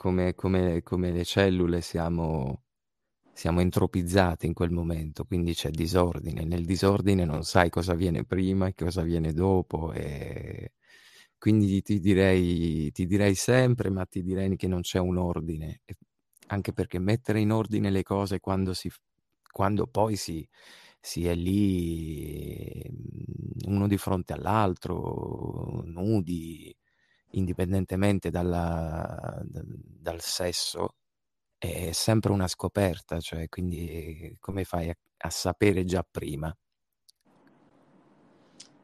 come, 0.00 0.35
come, 0.35 0.82
come 0.82 1.11
le 1.11 1.25
cellule 1.25 1.80
siamo, 1.80 2.64
siamo 3.32 3.61
entropizzati 3.61 4.47
in 4.47 4.54
quel 4.54 4.70
momento, 4.70 5.25
quindi 5.25 5.54
c'è 5.54 5.70
disordine. 5.70 6.44
Nel 6.44 6.64
disordine 6.64 7.25
non 7.25 7.44
sai 7.44 7.70
cosa 7.70 7.94
viene 7.94 8.25
prima 8.25 8.66
e 8.66 8.75
cosa 8.75 9.02
viene 9.02 9.32
dopo. 9.32 9.92
E 9.92 10.73
quindi 11.38 11.82
ti 11.82 12.00
direi, 12.00 12.90
ti 12.92 13.06
direi 13.06 13.35
sempre, 13.35 13.90
ma 13.90 14.04
ti 14.06 14.23
direi 14.23 14.56
che 14.56 14.68
non 14.68 14.82
c'è 14.82 14.99
un 14.99 15.18
ordine. 15.18 15.82
Anche 16.49 16.73
perché 16.73 16.99
mettere 16.99 17.40
in 17.40 17.52
ordine 17.52 17.90
le 17.90 18.02
cose 18.02 18.40
quando, 18.40 18.75
si, 18.75 18.90
quando 19.50 19.87
poi 19.87 20.16
si, 20.16 20.47
si 21.00 21.26
è 21.26 21.35
lì 21.35 22.83
mhmm, 22.88 23.73
uno 23.75 23.87
di 23.88 23.97
fronte 23.99 24.33
all'altro, 24.33 25.83
nudi, 25.85 26.75
indipendentemente 27.33 28.30
dalla, 28.30 29.40
dal 29.45 30.21
sesso, 30.21 30.95
è 31.59 31.92
sempre 31.92 32.33
una 32.33 32.49
scoperta, 32.49 33.21
cioè 33.21 33.49
quindi 33.49 34.37
come 34.40 34.64
fai 34.64 34.90
a, 34.90 34.95
a 35.19 35.30
sapere 35.30 35.85
già 35.85 36.07
prima? 36.09 36.54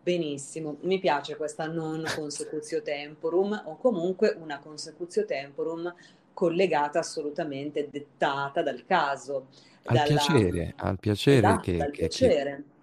Benissimo, 0.07 0.77
mi 0.83 1.01
piace 1.01 1.37
questa 1.37 1.67
non 1.67 2.05
consecutio 2.15 2.81
temporum 2.81 3.61
o 3.67 3.77
comunque 3.77 4.37
una 4.39 4.61
consecutio 4.61 5.25
temporum 5.25 5.93
collegata 6.37 6.99
assolutamente, 6.99 7.89
dettata 7.91 8.61
dal 8.61 8.85
caso. 8.85 9.47
Al 9.85 9.97
dalla... 9.97 10.07
piacere, 10.07 10.75
al 10.77 10.99
piacere 10.99 11.39
esatto, 11.39 11.61
che... 11.63 11.77
Dal 11.79 11.91
che 11.91 11.99
piacere. 12.01 12.57
Che 12.57 12.75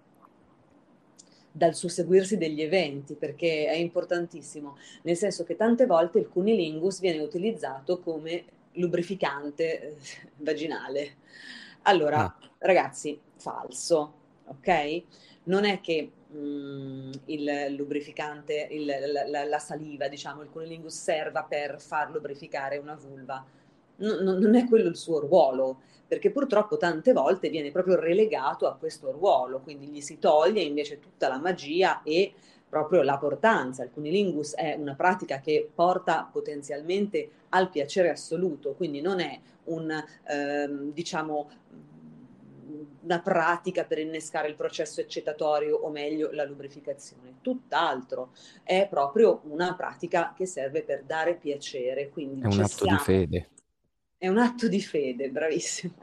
dal 1.56 1.72
susseguirsi 1.76 2.36
degli 2.36 2.60
eventi, 2.60 3.14
perché 3.14 3.66
è 3.66 3.76
importantissimo, 3.76 4.76
nel 5.02 5.16
senso 5.16 5.44
che 5.44 5.54
tante 5.54 5.86
volte 5.86 6.18
il 6.18 6.28
cunilingus 6.28 6.98
viene 6.98 7.22
utilizzato 7.22 8.00
come 8.00 8.44
lubrificante 8.72 9.80
eh, 9.80 9.96
vaginale. 10.38 11.14
Allora, 11.82 12.24
ah. 12.24 12.36
ragazzi, 12.58 13.20
falso, 13.36 14.14
ok? 14.46 15.02
Non 15.44 15.64
è 15.64 15.80
che 15.80 16.10
mh, 16.34 17.10
il 17.26 17.74
lubrificante, 17.76 18.68
il, 18.70 18.84
la, 18.86 19.28
la, 19.28 19.44
la, 19.44 19.58
saliva, 19.58 20.08
diciamo, 20.08 20.42
il 20.42 20.50
cunilingus 20.50 20.94
serva 20.94 21.44
per 21.44 21.80
far 21.80 22.10
lubrificare 22.10 22.78
una 22.78 22.94
vulva. 22.94 23.44
No, 23.96 24.20
non 24.20 24.54
è 24.56 24.66
quello 24.66 24.88
il 24.88 24.96
suo 24.96 25.20
ruolo, 25.20 25.80
perché 26.06 26.30
purtroppo 26.30 26.76
tante 26.76 27.12
volte 27.12 27.48
viene 27.48 27.70
proprio 27.70 27.98
relegato 27.98 28.66
a 28.66 28.74
questo 28.74 29.12
ruolo, 29.12 29.60
quindi 29.60 29.86
gli 29.86 30.00
si 30.00 30.18
toglie 30.18 30.62
invece 30.62 30.98
tutta 30.98 31.28
la 31.28 31.38
magia 31.38 32.02
e 32.02 32.34
proprio 32.68 33.02
la 33.02 33.16
portanza. 33.18 33.84
Il 33.84 33.90
cunilingus 33.92 34.54
è 34.54 34.74
una 34.76 34.94
pratica 34.94 35.38
che 35.38 35.70
porta 35.72 36.28
potenzialmente 36.30 37.30
al 37.50 37.70
piacere 37.70 38.10
assoluto, 38.10 38.72
quindi 38.72 39.00
non 39.00 39.20
è 39.20 39.38
un, 39.64 39.92
ehm, 40.26 40.92
diciamo, 40.92 41.48
una 43.02 43.20
pratica 43.20 43.84
per 43.84 43.98
innescare 43.98 44.48
il 44.48 44.54
processo 44.54 45.00
eccitatorio 45.00 45.76
o 45.76 45.90
meglio 45.90 46.30
la 46.32 46.44
lubrificazione, 46.44 47.36
tutt'altro, 47.42 48.32
è 48.62 48.86
proprio 48.88 49.40
una 49.44 49.74
pratica 49.74 50.32
che 50.36 50.46
serve 50.46 50.82
per 50.82 51.04
dare 51.04 51.34
piacere. 51.34 52.08
Quindi 52.08 52.42
è 52.42 52.46
un 52.46 52.60
atto 52.60 52.68
siamo. 52.68 52.96
di 52.96 53.02
fede. 53.02 53.48
È 54.16 54.28
un 54.28 54.38
atto 54.38 54.68
di 54.68 54.80
fede, 54.80 55.28
bravissimo. 55.28 55.94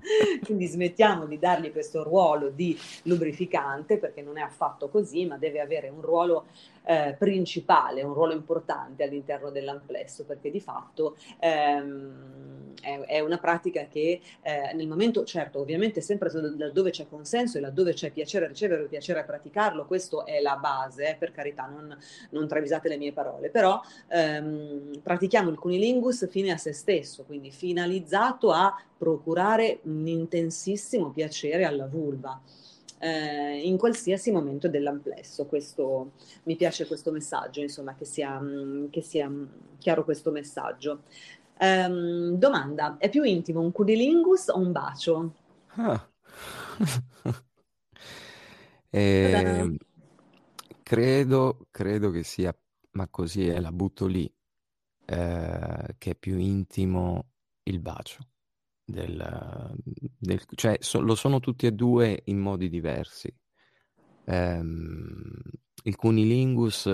Quindi 0.44 0.66
smettiamo 0.66 1.26
di 1.26 1.38
dargli 1.38 1.72
questo 1.72 2.02
ruolo 2.02 2.50
di 2.50 2.78
lubrificante 3.04 3.98
perché 3.98 4.22
non 4.22 4.38
è 4.38 4.42
affatto 4.42 4.88
così, 4.88 5.24
ma 5.24 5.38
deve 5.38 5.60
avere 5.60 5.88
un 5.88 6.00
ruolo 6.00 6.46
eh, 6.84 7.14
principale, 7.18 8.02
un 8.02 8.12
ruolo 8.12 8.32
importante 8.32 9.04
all'interno 9.04 9.50
dell'amplesso 9.50 10.24
perché 10.24 10.50
di 10.50 10.60
fatto 10.60 11.16
ehm, 11.38 12.39
è, 12.80 13.00
è, 13.00 13.20
una 13.20 13.38
pratica 13.38 13.86
che 13.86 14.20
eh, 14.42 14.72
nel 14.74 14.88
momento, 14.88 15.24
certo, 15.24 15.60
ovviamente 15.60 16.00
sempre 16.00 16.30
laddove 16.56 16.90
c'è 16.90 17.06
consenso 17.08 17.58
e 17.58 17.60
laddove 17.60 17.92
c'è 17.92 18.10
piacere 18.10 18.46
a 18.46 18.48
ricevere 18.48 18.84
o 18.84 18.86
piacere 18.86 19.20
a 19.20 19.24
praticarlo, 19.24 19.86
questo 19.86 20.26
è 20.26 20.40
la 20.40 20.56
base, 20.56 21.10
eh, 21.10 21.14
per 21.16 21.32
carità, 21.32 21.66
non, 21.66 21.96
non, 22.30 22.48
travisate 22.48 22.88
le 22.88 22.96
mie 22.96 23.12
parole, 23.12 23.50
però 23.50 23.80
ehm, 24.08 25.00
pratichiamo 25.02 25.50
il 25.50 25.58
cunilingus 25.58 26.28
fine 26.28 26.50
a 26.52 26.56
se 26.56 26.72
stesso, 26.72 27.24
quindi 27.24 27.50
finalizzato 27.50 28.50
a 28.50 28.74
procurare 28.96 29.80
un 29.82 30.06
intensissimo 30.06 31.10
piacere 31.10 31.64
alla 31.64 31.86
vulva 31.86 32.40
eh, 33.00 33.60
in 33.66 33.78
qualsiasi 33.78 34.30
momento 34.30 34.68
dell'amplesso. 34.68 35.46
Questo, 35.46 36.12
mi 36.44 36.54
piace 36.54 36.86
questo 36.86 37.10
messaggio, 37.10 37.60
insomma, 37.60 37.94
che 37.94 38.04
sia, 38.04 38.38
mm, 38.38 38.86
che 38.90 39.00
sia 39.00 39.30
chiaro 39.78 40.04
questo 40.04 40.30
messaggio. 40.30 41.02
Um, 41.62 42.38
domanda, 42.38 42.96
è 42.96 43.10
più 43.10 43.22
intimo 43.22 43.60
un 43.60 43.70
cunilingus 43.70 44.48
o 44.48 44.58
un 44.58 44.72
bacio? 44.72 45.34
Ah. 45.74 46.10
eh, 48.88 49.78
credo, 50.82 51.66
credo 51.70 52.10
che 52.10 52.22
sia, 52.22 52.56
ma 52.92 53.08
così 53.08 53.46
è, 53.46 53.60
la 53.60 53.72
butto 53.72 54.06
lì, 54.06 54.24
eh, 55.04 55.94
che 55.98 56.10
è 56.10 56.14
più 56.14 56.38
intimo 56.38 57.26
il 57.64 57.78
bacio 57.80 58.26
del, 58.82 59.76
del 60.16 60.42
cioè 60.54 60.78
so, 60.80 61.00
lo 61.00 61.14
sono 61.14 61.40
tutti 61.40 61.66
e 61.66 61.72
due 61.72 62.22
in 62.24 62.38
modi 62.38 62.70
diversi. 62.70 63.30
Um, 64.24 65.36
il 65.82 65.96
cunilingus 65.96 66.88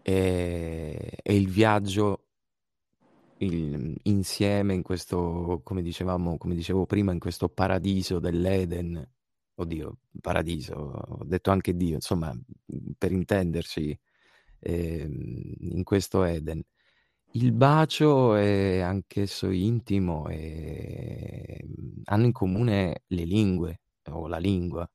è, 0.00 1.18
è 1.22 1.32
il 1.32 1.48
viaggio 1.48 2.29
il, 3.40 3.96
insieme 4.04 4.74
in 4.74 4.82
questo, 4.82 5.60
come 5.64 5.82
dicevamo, 5.82 6.36
come 6.38 6.54
dicevo 6.54 6.86
prima, 6.86 7.12
in 7.12 7.18
questo 7.18 7.48
paradiso 7.48 8.18
dell'Eden. 8.18 9.08
Oddio, 9.54 9.98
paradiso, 10.20 10.74
ho 10.74 11.24
detto 11.24 11.50
anche 11.50 11.76
Dio, 11.76 11.94
insomma, 11.94 12.34
per 12.96 13.12
intenderci, 13.12 13.98
eh, 14.60 15.08
in 15.60 15.82
questo 15.84 16.24
Eden. 16.24 16.62
Il 17.32 17.52
bacio 17.52 18.34
è 18.34 18.80
anch'esso 18.80 19.50
intimo 19.50 20.28
e 20.28 21.64
mhmm, 21.64 22.02
hanno 22.04 22.24
in 22.26 22.32
comune 22.32 23.02
le 23.08 23.24
lingue 23.24 23.80
o 24.10 24.26
la 24.28 24.38
lingua. 24.38 24.88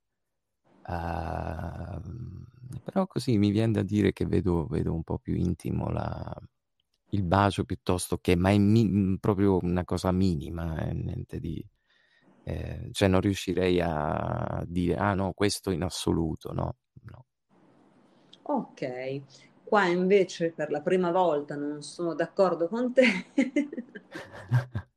Uh, 0.88 2.00
però 2.84 3.08
così 3.08 3.38
mi 3.38 3.50
viene 3.52 3.74
da 3.74 3.84
dire 3.84 4.14
che 4.14 4.26
vedo, 4.26 4.68
vedo 4.68 4.94
un 4.94 5.04
po' 5.04 5.18
più 5.18 5.36
intimo 5.36 5.90
la, 5.90 6.36
il 7.15 7.23
bacio 7.23 7.63
piuttosto 7.63 8.17
che, 8.17 8.36
ma 8.36 8.49
è 8.51 8.58
mi, 8.58 8.86
mhmm, 8.86 9.15
proprio 9.17 9.58
una 9.62 9.84
cosa 9.84 10.12
minima, 10.12 10.78
eh, 10.86 10.93
niente 10.93 11.39
di... 11.39 11.65
Eh, 12.47 12.89
cioè 12.91 13.08
non 13.08 13.21
riuscirei 13.21 13.82
a 13.82 14.63
dire, 14.67 14.95
ah 14.97 15.15
no, 15.15 15.34
questo 15.34 15.71
in 15.71 15.84
assoluto, 15.84 16.54
no. 16.54 16.75
no. 17.04 17.25
Ok, 18.43 19.21
Qua 19.65 19.88
invece 19.88 20.51
per 20.51 20.69
la 20.69 20.80
prima 20.80 21.12
volta 21.12 21.56
non 21.56 21.82
sono 21.82 22.13
d'accordo 22.13 22.67
con 22.67 22.93
te. 22.93 23.25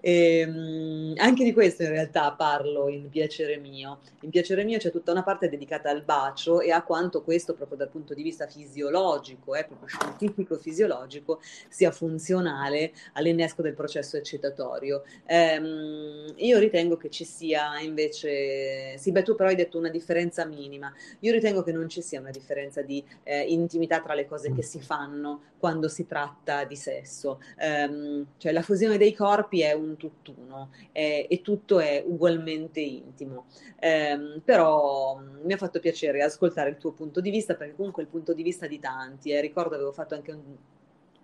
E, 0.00 0.38
ehm, 0.40 1.14
anche 1.16 1.44
di 1.44 1.52
questo 1.52 1.82
in 1.82 1.90
realtà 1.90 2.32
parlo 2.32 2.88
in 2.88 3.08
Piacere 3.08 3.56
mio. 3.56 4.00
In 4.20 4.30
Piacere 4.30 4.64
mio 4.64 4.78
c'è 4.78 4.90
tutta 4.90 5.12
una 5.12 5.22
parte 5.22 5.48
dedicata 5.48 5.90
al 5.90 6.02
bacio 6.02 6.60
e 6.60 6.70
a 6.70 6.82
quanto 6.82 7.22
questo, 7.22 7.54
proprio 7.54 7.78
dal 7.78 7.88
punto 7.88 8.14
di 8.14 8.22
vista 8.22 8.46
fisiologico, 8.46 9.54
eh, 9.54 9.64
proprio 9.64 9.88
scientifico-fisiologico, 9.88 11.40
sia 11.68 11.90
funzionale 11.90 12.92
all'innesco 13.12 13.62
del 13.62 13.74
processo 13.74 14.16
eccitatorio. 14.16 15.04
Ehm, 15.26 16.34
io 16.36 16.58
ritengo 16.58 16.96
che 16.96 17.10
ci 17.10 17.24
sia 17.24 17.78
invece, 17.80 18.98
sì, 18.98 19.12
beh, 19.12 19.22
tu 19.22 19.34
però 19.34 19.48
hai 19.48 19.54
detto 19.54 19.78
una 19.78 19.90
differenza 19.90 20.44
minima. 20.44 20.92
Io 21.20 21.32
ritengo 21.32 21.62
che 21.62 21.72
non 21.72 21.88
ci 21.88 22.02
sia 22.02 22.20
una 22.20 22.30
differenza 22.30 22.82
di 22.82 23.02
eh, 23.22 23.42
intimità 23.42 24.00
tra 24.00 24.14
le 24.14 24.26
cose 24.26 24.52
che 24.52 24.62
si 24.62 24.80
fanno 24.80 25.52
quando 25.58 25.88
si 25.88 26.06
tratta 26.06 26.64
di 26.64 26.76
sesso. 26.76 27.40
Ehm, 27.58 28.26
cioè 28.36 28.52
la 28.52 28.62
fusione 28.62 28.93
dei 28.96 29.14
corpi 29.14 29.60
è 29.62 29.72
un 29.72 29.96
tutt'uno 29.96 30.70
eh, 30.92 31.26
e 31.28 31.42
tutto 31.42 31.78
è 31.80 32.02
ugualmente 32.06 32.80
intimo. 32.80 33.46
Eh, 33.78 34.40
però 34.44 35.20
mi 35.42 35.52
ha 35.52 35.56
fatto 35.56 35.80
piacere 35.80 36.22
ascoltare 36.22 36.70
il 36.70 36.78
tuo 36.78 36.92
punto 36.92 37.20
di 37.20 37.30
vista 37.30 37.54
perché 37.54 37.74
comunque 37.74 38.02
è 38.02 38.06
il 38.06 38.10
punto 38.10 38.32
di 38.32 38.42
vista 38.42 38.66
di 38.66 38.78
tanti. 38.78 39.30
Eh. 39.30 39.40
Ricordo 39.40 39.74
avevo 39.74 39.92
fatto 39.92 40.14
anche 40.14 40.32
un 40.32 40.42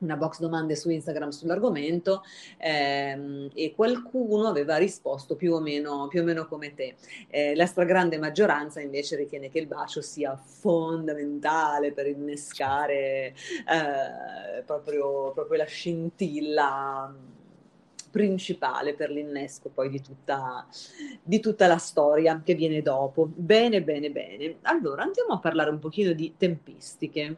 una 0.00 0.16
box 0.16 0.38
domande 0.40 0.76
su 0.76 0.90
Instagram 0.90 1.30
sull'argomento 1.30 2.22
ehm, 2.58 3.50
e 3.54 3.74
qualcuno 3.74 4.48
aveva 4.48 4.76
risposto 4.76 5.36
più 5.36 5.54
o 5.54 5.60
meno, 5.60 6.08
più 6.08 6.20
o 6.20 6.24
meno 6.24 6.46
come 6.46 6.74
te. 6.74 6.96
Eh, 7.28 7.54
la 7.54 7.66
stragrande 7.66 8.18
maggioranza 8.18 8.80
invece 8.80 9.16
ritiene 9.16 9.48
che 9.48 9.58
il 9.58 9.66
bacio 9.66 10.00
sia 10.02 10.36
fondamentale 10.36 11.92
per 11.92 12.06
innescare 12.06 13.34
eh, 13.34 14.62
proprio, 14.64 15.32
proprio 15.32 15.58
la 15.58 15.64
scintilla 15.64 17.14
principale 18.10 18.94
per 18.94 19.10
l'innesco 19.10 19.68
poi 19.70 19.88
di 19.88 20.00
tutta, 20.00 20.66
di 21.22 21.40
tutta 21.40 21.66
la 21.66 21.78
storia 21.78 22.40
che 22.44 22.54
viene 22.54 22.82
dopo. 22.82 23.26
Bene, 23.32 23.82
bene, 23.82 24.10
bene. 24.10 24.56
Allora 24.62 25.02
andiamo 25.02 25.32
a 25.34 25.38
parlare 25.38 25.70
un 25.70 25.78
pochino 25.78 26.12
di 26.12 26.34
tempistiche. 26.36 27.36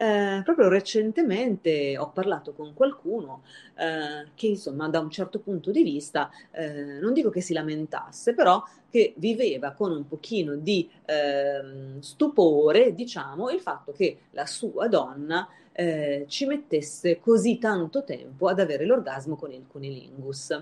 eh, 0.00 0.42
proprio 0.44 0.68
recentemente 0.68 1.98
ho 1.98 2.10
parlato 2.12 2.52
con 2.52 2.72
qualcuno 2.72 3.42
eh, 3.76 4.30
che 4.34 4.46
insomma 4.46 4.88
da 4.88 5.00
un 5.00 5.10
certo 5.10 5.40
punto 5.40 5.72
di 5.72 5.82
vista 5.82 6.30
eh, 6.52 6.98
non 7.00 7.12
dico 7.12 7.30
che 7.30 7.40
si 7.40 7.52
lamentasse, 7.52 8.32
però 8.34 8.62
che 8.90 9.14
viveva 9.16 9.72
con 9.72 9.90
un 9.90 10.06
pochino 10.06 10.54
di 10.54 10.88
ehm, 11.04 12.00
stupore, 12.00 12.94
diciamo, 12.94 13.50
il 13.50 13.60
fatto 13.60 13.92
che 13.92 14.20
la 14.30 14.46
sua 14.46 14.86
donna 14.88 15.48
eh, 15.78 16.24
ci 16.26 16.44
mettesse 16.44 17.20
così 17.20 17.58
tanto 17.58 18.02
tempo 18.02 18.48
ad 18.48 18.58
avere 18.58 18.84
l'orgasmo 18.84 19.36
con 19.36 19.52
il 19.52 19.64
cunilingus. 19.68 20.60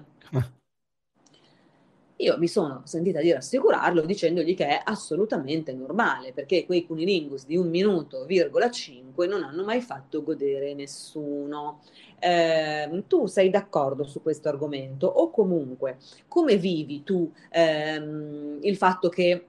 Io 2.16 2.38
mi 2.38 2.48
sono 2.48 2.82
sentita 2.84 3.20
di 3.20 3.32
rassicurarlo 3.32 4.02
dicendogli 4.02 4.54
che 4.54 4.66
è 4.66 4.80
assolutamente 4.84 5.72
normale, 5.72 6.32
perché 6.32 6.66
quei 6.66 6.84
cunilingus 6.84 7.46
di 7.46 7.56
un 7.56 7.70
minuto, 7.70 8.26
virgola 8.26 8.70
5 8.70 9.26
non 9.26 9.42
hanno 9.42 9.64
mai 9.64 9.80
fatto 9.80 10.22
godere 10.22 10.74
nessuno. 10.74 11.80
Eh, 12.18 13.04
tu 13.06 13.24
sei 13.24 13.48
d'accordo 13.48 14.04
su 14.04 14.20
questo 14.20 14.50
argomento 14.50 15.06
o 15.06 15.30
comunque 15.30 15.96
come 16.28 16.56
vivi 16.56 17.02
tu 17.04 17.30
ehm, 17.50 18.58
il 18.62 18.76
fatto 18.76 19.08
che 19.08 19.46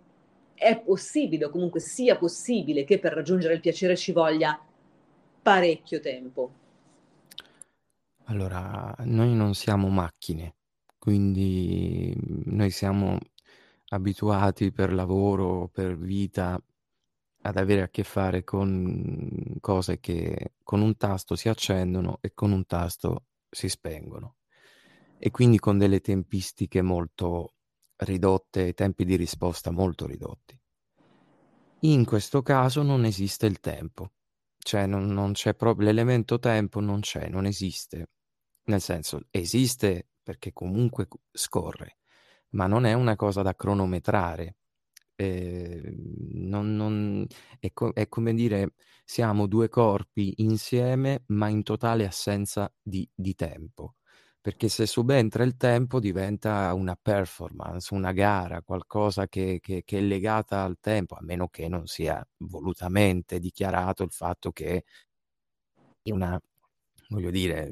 è 0.54 0.80
possibile 0.80 1.46
o 1.46 1.50
comunque 1.50 1.80
sia 1.80 2.18
possibile 2.18 2.84
che 2.84 3.00
per 3.00 3.14
raggiungere 3.14 3.54
il 3.54 3.60
piacere 3.62 3.96
ci 3.96 4.12
voglia 4.12 4.60
parecchio 5.48 6.00
tempo? 6.02 6.52
Allora, 8.26 8.94
noi 9.06 9.34
non 9.34 9.54
siamo 9.54 9.88
macchine 9.88 10.58
quindi 11.08 12.14
mhmm, 12.14 12.54
noi 12.54 12.70
siamo 12.70 13.18
abituati 13.92 14.74
per 14.74 14.92
lavoro, 14.92 15.70
per 15.70 15.98
vita, 15.98 16.62
ad 17.44 17.56
avere 17.56 17.84
a 17.84 17.88
che 17.88 18.04
fare 18.04 18.44
con 18.44 19.56
cose 19.62 20.02
che 20.02 20.56
con 20.64 20.82
un 20.82 20.98
tasto 20.98 21.38
si 21.38 21.48
accendono 21.48 22.18
e 22.20 22.34
con 22.34 22.52
un 22.52 22.66
tasto 22.66 23.28
si 23.50 23.70
spengono. 23.70 24.36
E 25.18 25.32
quindi 25.32 25.60
con 25.60 25.78
delle 25.78 26.02
tempistiche 26.02 26.82
molto 26.82 27.54
ridotte, 27.96 28.74
tempi 28.74 29.06
di 29.06 29.16
risposta 29.16 29.72
molto 29.72 30.06
ridotti. 30.06 30.60
In 31.82 32.04
questo 32.04 32.42
caso 32.42 32.82
non 32.82 33.06
esiste 33.06 33.46
il 33.46 33.62
tempo, 33.62 34.12
cioè 34.68 34.86
non, 34.86 35.06
non 35.08 35.32
c'è 35.32 35.56
proprio 35.56 35.88
l'elemento 35.88 36.40
tempo, 36.40 36.82
non 36.82 37.00
c'è, 37.00 37.30
non 37.30 37.46
esiste. 37.46 38.10
Nel 38.66 38.82
senso, 38.82 39.22
esiste 39.32 40.10
perché 40.22 40.52
comunque 40.52 41.08
scorre, 41.32 42.00
ma 42.50 42.68
non 42.68 42.86
è 42.86 42.92
una 42.94 43.16
cosa 43.16 43.42
da 43.44 43.56
cronometrare. 43.56 44.58
Eh, 45.16 45.96
non, 46.34 46.76
non, 46.76 47.26
è, 47.60 47.72
co- 47.74 47.94
è, 47.94 48.10
come 48.10 48.34
dire, 48.34 48.74
siamo 49.06 49.48
due 49.48 49.70
corpi 49.70 50.34
insieme, 50.40 51.24
ma 51.28 51.48
in 51.50 51.64
totale 51.64 52.06
assenza 52.06 52.70
di, 52.82 53.10
di 53.16 53.36
tempo. 53.36 53.97
Perché 54.48 54.70
se 54.70 54.86
subentra 54.86 55.44
il 55.44 55.58
tempo 55.58 56.00
diventa 56.00 56.74
una 56.74 56.96
performance, 56.96 57.94
una 57.94 58.14
gara, 58.14 58.62
qualcosa 58.62 59.28
che, 59.28 59.60
che, 59.62 59.84
che 59.84 59.98
è 59.98 60.02
legata 60.02 60.64
al 60.64 60.78
tempo, 60.80 61.16
a 61.16 61.20
meno 61.22 61.50
che 61.50 61.68
non 61.68 61.86
sia 61.86 62.26
volutamente 62.38 63.40
dichiarato 63.40 64.04
il 64.04 64.12
fatto 64.12 64.54
che 64.54 64.86
una, 66.04 66.42
voglio 67.10 67.30
dire, 67.30 67.68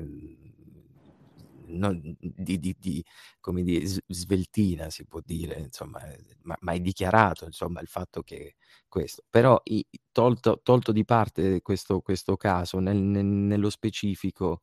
non, 1.68 2.18
di, 2.20 2.60
di, 2.60 2.76
di, 2.78 3.02
come 3.40 3.64
dire, 3.64 3.86
sveltina 4.08 4.90
si 4.90 5.06
può 5.06 5.22
dire, 5.24 5.60
insomma, 5.60 6.02
ma, 6.42 6.58
ma, 6.60 6.74
è 6.74 6.80
dichiarato 6.82 7.46
insomma, 7.46 7.80
il 7.80 7.88
fatto 7.88 8.22
che 8.22 8.56
questo. 8.90 9.24
Però 9.30 9.62
tolto, 10.12 10.60
tolto, 10.62 10.92
di 10.92 11.06
parte 11.06 11.62
questo, 11.62 12.02
questo 12.02 12.36
caso, 12.36 12.80
nel, 12.80 12.98
nel, 12.98 13.24
nello 13.24 13.70
specifico, 13.70 14.60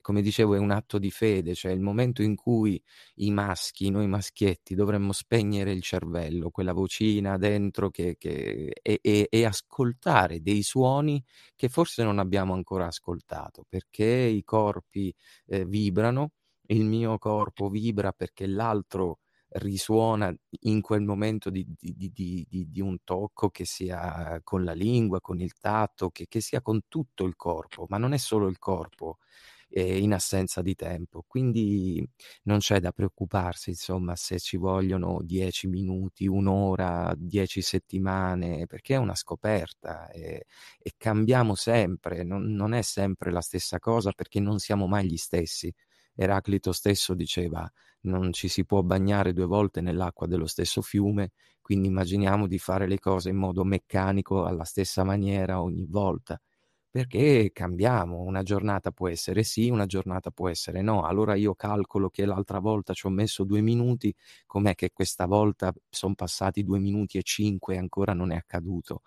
come 0.00 0.22
dicevo, 0.22 0.54
è 0.54 0.58
un 0.58 0.70
atto 0.70 0.98
di 0.98 1.10
fede, 1.10 1.54
cioè 1.54 1.72
il 1.72 1.80
momento 1.80 2.22
in 2.22 2.34
cui 2.34 2.82
i 3.16 3.30
maschi, 3.30 3.90
noi 3.90 4.06
maschietti, 4.06 4.74
dovremmo 4.74 5.12
spegnere 5.12 5.72
il 5.72 5.82
cervello, 5.82 6.50
quella 6.50 6.72
vocina 6.72 7.36
dentro 7.36 7.90
che, 7.90 8.16
che, 8.18 8.72
e, 8.82 8.98
e, 9.02 9.26
e, 9.30 9.44
ascoltare 9.44 10.40
dei 10.40 10.62
suoni 10.62 11.22
che 11.54 11.68
forse 11.68 12.02
non 12.02 12.18
abbiamo 12.18 12.54
ancora 12.54 12.86
ascoltato, 12.86 13.64
perché 13.68 14.04
i 14.04 14.44
corpi 14.44 15.14
eh, 15.46 15.64
vibrano, 15.64 16.32
il 16.68 16.84
mio 16.84 17.18
corpo 17.18 17.68
vibra 17.68 18.12
perché 18.12 18.46
l'altro 18.46 19.20
risuona 19.50 20.34
in 20.60 20.80
quel 20.82 21.02
momento 21.02 21.50
di, 21.50 21.66
di, 21.78 22.10
di, 22.12 22.46
di, 22.68 22.80
un 22.80 22.98
tocco 23.02 23.48
che 23.50 23.64
sia 23.64 24.40
con 24.44 24.64
la 24.64 24.74
lingua, 24.74 25.20
con 25.20 25.40
il 25.40 25.54
tatto, 25.58 26.10
che, 26.10 26.26
che 26.28 26.40
sia 26.40 26.60
con 26.60 26.82
tutto 26.88 27.24
il 27.24 27.34
corpo, 27.36 27.86
ma 27.88 27.96
non 27.98 28.12
è 28.12 28.18
solo 28.18 28.48
il 28.48 28.58
corpo 28.58 29.18
eh, 29.70 29.98
in 29.98 30.12
assenza 30.12 30.62
di 30.62 30.74
tempo. 30.74 31.24
Quindi 31.26 32.06
non 32.44 32.58
c'è 32.58 32.80
da 32.80 32.92
preoccuparsi, 32.92 33.70
insomma, 33.70 34.16
se 34.16 34.38
ci 34.38 34.56
vogliono 34.56 35.20
dieci 35.22 35.66
minuti, 35.68 36.26
un'ora, 36.26 37.14
dieci 37.16 37.60
settimane, 37.62 38.66
perché 38.66 38.94
è 38.94 38.98
una 38.98 39.14
scoperta 39.14 40.08
e, 40.10 40.46
e 40.78 40.92
cambiamo 40.96 41.54
sempre, 41.54 42.22
non, 42.24 42.44
non 42.52 42.72
è 42.74 42.82
sempre 42.82 43.30
la 43.30 43.40
stessa 43.40 43.78
cosa 43.78 44.12
perché 44.12 44.40
non 44.40 44.58
siamo 44.58 44.86
mai 44.86 45.06
gli 45.06 45.16
stessi. 45.16 45.72
Eraclito 46.14 46.72
stesso 46.72 47.14
diceva 47.14 47.70
non 48.02 48.32
ci 48.32 48.48
si 48.48 48.64
può 48.64 48.82
bagnare 48.82 49.32
due 49.32 49.46
volte 49.46 49.80
nell'acqua 49.80 50.26
dello 50.26 50.46
stesso 50.46 50.82
fiume, 50.82 51.30
quindi 51.60 51.88
immaginiamo 51.88 52.46
di 52.46 52.58
fare 52.58 52.86
le 52.88 52.98
cose 52.98 53.30
in 53.30 53.36
modo 53.36 53.64
meccanico 53.64 54.44
alla 54.44 54.64
stessa 54.64 55.04
maniera 55.04 55.62
ogni 55.62 55.86
volta 55.88 56.40
perché 56.90 57.50
cambiamo, 57.52 58.20
una 58.22 58.42
giornata 58.42 58.90
può 58.92 59.08
essere 59.08 59.42
sì, 59.42 59.68
una 59.70 59.86
giornata 59.86 60.30
può 60.30 60.48
essere 60.48 60.80
no. 60.82 61.02
Allora 61.04 61.34
io 61.34 61.54
calcolo 61.54 62.08
che 62.10 62.24
l'altra 62.26 62.58
volta 62.58 62.92
ci 62.94 63.06
ho 63.06 63.10
messo 63.10 63.44
due 63.44 63.60
minuti, 63.60 64.14
com'è 64.46 64.74
che 64.74 64.90
questa 64.92 65.26
volta 65.26 65.72
sono 65.90 66.14
passati 66.14 66.62
due 66.64 66.78
minuti 66.78 67.18
e 67.18 67.22
cinque 67.22 67.74
e 67.74 67.78
ancora 67.78 68.12
non 68.14 68.30
è 68.32 68.36
accaduto? 68.36 69.02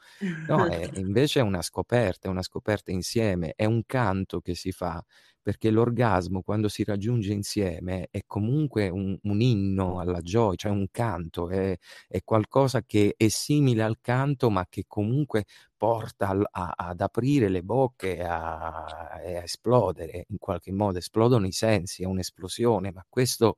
No, 0.46 0.66
è, 0.68 0.88
invece 0.94 1.40
è 1.40 1.44
una 1.44 1.62
scoperta, 1.62 2.28
è 2.28 2.32
una 2.32 2.42
scoperta 2.44 2.92
insieme, 2.92 3.54
è 3.56 3.66
un 3.66 3.84
canto 3.86 4.42
che 4.42 4.56
si 4.56 4.72
fa 4.72 5.04
perché 5.42 5.70
l'orgasmo 5.72 6.42
quando 6.42 6.68
si 6.70 6.84
raggiunge 6.84 7.34
insieme 7.34 8.08
è 8.12 8.22
comunque 8.26 8.90
un, 8.90 9.18
un 9.24 9.42
inno 9.42 10.00
alla 10.00 10.22
gioia, 10.22 10.56
cioè 10.56 10.72
un 10.72 10.88
canto, 10.92 11.50
è, 11.50 11.76
è, 12.08 12.22
qualcosa 12.24 12.84
che 12.84 13.14
è 13.18 13.28
simile 13.28 13.84
al 13.84 13.98
canto 14.02 14.50
ma 14.50 14.66
che 14.70 14.86
comunque 14.88 15.46
porta 15.76 16.28
al, 16.30 16.46
a, 16.50 16.74
ad 16.76 17.02
aprire 17.02 17.50
le 17.50 17.64
bocche 17.64 18.24
a, 18.24 18.86
a 18.86 19.22
esplodere, 19.22 20.26
in 20.30 20.38
qualche 20.38 20.72
modo. 20.72 20.98
Esplodono 21.00 21.48
i 21.48 21.52
sensi, 21.52 22.04
è 22.04 22.06
un'esplosione, 22.06 22.92
ma 22.92 23.04
questo 23.10 23.58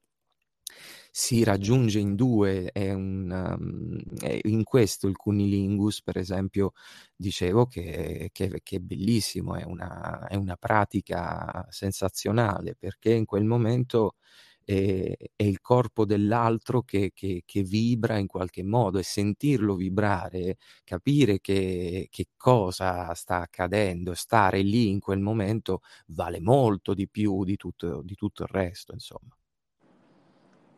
si 1.15 1.43
raggiunge 1.43 1.99
in 1.99 2.15
due, 2.15 2.71
è 2.71 2.91
un, 2.91 3.29
um, 3.29 4.01
è 4.19 4.39
in 4.45 4.63
questo 4.63 5.07
il 5.07 5.15
cunilingus, 5.15 6.01
per 6.01 6.17
esempio, 6.17 6.71
dicevo 7.15 7.67
che, 7.67 8.29
che, 8.31 8.59
che 8.63 8.75
è 8.77 8.79
bellissimo, 8.79 9.55
è 9.55 9.63
una, 9.63 10.27
è 10.27 10.33
una 10.35 10.55
pratica 10.57 11.65
sensazionale, 11.69 12.75
perché 12.75 13.13
in 13.13 13.25
quel 13.25 13.43
momento 13.45 14.15
è, 14.63 15.13
è 15.35 15.43
il 15.43 15.59
corpo 15.61 16.03
dell'altro 16.05 16.81
che, 16.81 17.11
che, 17.13 17.43
vibra 17.63 18.17
in 18.17 18.25
qualche 18.27 18.63
modo 18.63 18.97
e 18.97 19.03
sentirlo 19.03 19.75
vibrare, 19.75 20.57
capire 20.83 21.39
che, 21.41 22.07
che 22.09 22.27
cosa 22.37 23.13
sta 23.13 23.41
accadendo, 23.41 24.13
stare 24.15 24.61
lì 24.61 24.89
in 24.89 24.99
quel 24.99 25.19
momento 25.19 25.81
vale 26.07 26.39
molto 26.39 26.93
di 26.95 27.07
più 27.07 27.43
di 27.43 27.55
tutto, 27.57 28.01
di 28.03 28.15
tutto 28.15 28.43
il 28.43 28.49
resto, 28.51 28.93
insomma. 28.93 29.35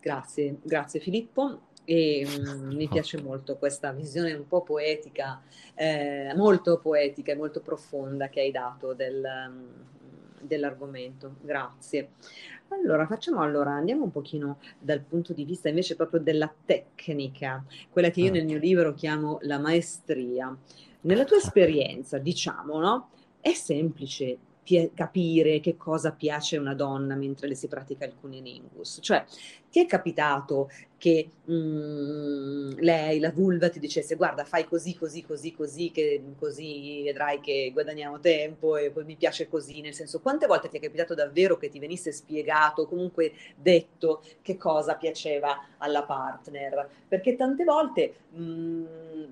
Grazie, 0.06 0.60
grazie 0.62 1.00
Filippo. 1.00 1.62
E 1.84 2.28
um, 2.38 2.76
mi 2.76 2.88
piace 2.88 3.20
molto 3.20 3.58
questa 3.58 3.92
visione 3.92 4.34
un 4.34 4.48
po' 4.48 4.62
poetica, 4.62 5.42
eh, 5.74 6.32
molto 6.36 6.78
poetica 6.78 7.32
e 7.32 7.36
molto 7.36 7.60
profonda 7.60 8.30
che 8.30 8.42
hai 8.42 8.52
dato 8.52 8.94
del, 8.94 9.24
um, 9.24 9.66
dell'argomento. 10.40 11.38
Grazie. 11.42 12.10
Allora, 12.68 13.08
facciamo 13.08 13.42
allora, 13.42 13.72
andiamo 13.72 14.04
un 14.04 14.12
pochino 14.12 14.60
dal 14.78 15.02
punto 15.02 15.34
di 15.34 15.44
vista 15.44 15.70
invece 15.70 15.96
proprio 15.96 16.20
della 16.20 16.54
tecnica, 16.66 17.66
quella 17.90 18.12
che 18.12 18.22
io 18.22 18.30
ah. 18.30 18.34
nel 18.34 18.46
mio 18.46 18.60
libro 18.60 18.94
chiamo 18.94 19.40
la 19.42 19.58
maestria. 19.58 20.56
Nella 21.02 21.26
tua 21.26 21.38
esperienza, 21.38 22.20
diciamo, 22.20 22.78
no? 22.78 23.10
È 23.42 23.54
semplice 23.54 24.38
capire 24.94 25.60
che 25.60 25.78
cosa 25.78 26.12
piace 26.12 26.58
a 26.58 26.60
una 26.60 26.74
donna 26.74 27.16
mentre 27.16 27.48
le 27.48 27.56
si 27.56 27.68
pratica 27.68 28.06
il 28.06 28.16
cunilingus. 28.20 28.98
Cioè, 29.02 29.24
ti 29.76 29.82
è 29.82 29.86
capitato 29.88 30.70
che 30.98 31.30
mh, 31.44 32.80
lei, 32.80 33.20
la 33.20 33.30
vulva, 33.30 33.68
ti 33.68 33.78
dicesse 33.80 34.16
guarda 34.16 34.46
fai 34.46 34.64
così, 34.64 34.96
così, 34.96 35.22
così, 35.22 35.54
così, 35.54 35.92
che 35.92 36.22
così 36.40 37.04
vedrai 37.04 37.42
che 37.42 37.72
guadagniamo 37.74 38.22
tempo 38.22 38.78
e 38.78 38.90
poi 38.90 39.04
mi 39.04 39.18
piace 39.18 39.50
così, 39.50 39.82
nel 39.82 39.94
senso 39.94 40.22
quante 40.22 40.48
volte 40.48 40.70
ti 40.70 40.78
è 40.78 40.80
capitato 40.80 41.14
davvero 41.14 41.58
che 41.58 41.68
ti 41.68 41.80
venisse 41.80 42.14
spiegato, 42.14 42.88
comunque 42.88 43.34
detto 43.58 44.24
che 44.42 44.56
cosa 44.56 44.96
piaceva 44.96 45.60
alla 45.80 46.04
partner? 46.04 46.88
Perché 47.10 47.36
tante 47.36 47.66
volte 47.66 48.14
mh, 48.30 48.84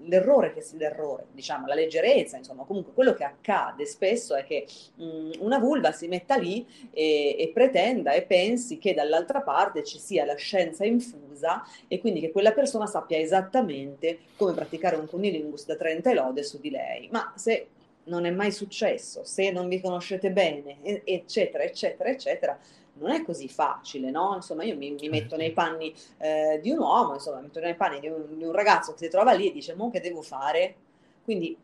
l'errore 0.08 0.54
che 0.54 0.64
l'errore, 0.78 1.26
diciamo, 1.32 1.68
la 1.68 1.76
leggerezza, 1.76 2.38
insomma, 2.38 2.64
comunque 2.64 2.94
quello 2.94 3.14
che 3.14 3.24
accade 3.24 3.86
spesso 3.86 4.36
è 4.36 4.44
che 4.44 4.66
mh, 4.96 5.32
una 5.40 5.60
vulva 5.60 5.92
si 5.92 6.08
metta 6.08 6.36
lì 6.36 6.66
e, 6.92 7.36
e 7.40 7.52
pretenda 7.54 8.12
e 8.12 8.24
pensi 8.24 8.78
che 8.78 8.94
dall'altra 8.94 9.42
parte 9.42 9.84
ci 9.84 10.00
sia 10.00 10.26
la 10.26 10.33
scienza 10.36 10.86
infusa 10.86 11.64
e 11.88 12.00
quindi 12.00 12.20
che 12.20 12.32
quella 12.32 12.52
persona 12.52 12.86
sappia 12.86 13.18
esattamente 13.18 14.20
come 14.36 14.54
praticare 14.54 14.96
un 14.96 15.08
cunilingus 15.08 15.66
da 15.66 15.76
30 15.76 16.14
lode 16.14 16.44
su 16.44 16.60
di 16.60 16.70
lei. 16.70 17.10
Ma 17.12 17.34
se 17.36 17.68
non 18.06 18.26
è 18.26 18.32
mai 18.32 18.52
successo, 18.52 19.24
se 19.24 19.52
non 19.52 19.68
vi 19.68 19.80
conoscete 19.80 20.32
bene, 20.32 20.78
eccetera, 21.06 21.64
eccetera, 21.64 22.10
eccetera, 22.10 22.58
non 22.96 23.12
è 23.12 23.24
così 23.24 23.48
facile, 23.48 24.12
no? 24.12 24.34
Insomma, 24.36 24.64
io 24.64 24.76
mi, 24.76 24.92
mi 24.92 25.10
metto 25.10 25.36
nei 25.36 25.52
panni 25.52 25.94
eh, 26.18 26.60
di 26.62 26.70
un 26.70 26.80
uomo, 26.80 27.14
insomma, 27.14 27.38
mi 27.38 27.44
metto 27.44 27.60
nei 27.60 27.76
panni 27.76 28.00
di 28.00 28.08
un, 28.08 28.38
di 28.38 28.44
un, 28.44 28.52
ragazzo 28.52 28.92
che 28.92 29.06
si 29.06 29.10
trova 29.10 29.32
lì 29.34 29.48
e 29.50 29.52
dice, 29.52 29.74
mo 29.74 29.90
che 29.90 30.00
devo 30.00 30.22
fare? 30.22 30.76
Quindi, 31.24 31.58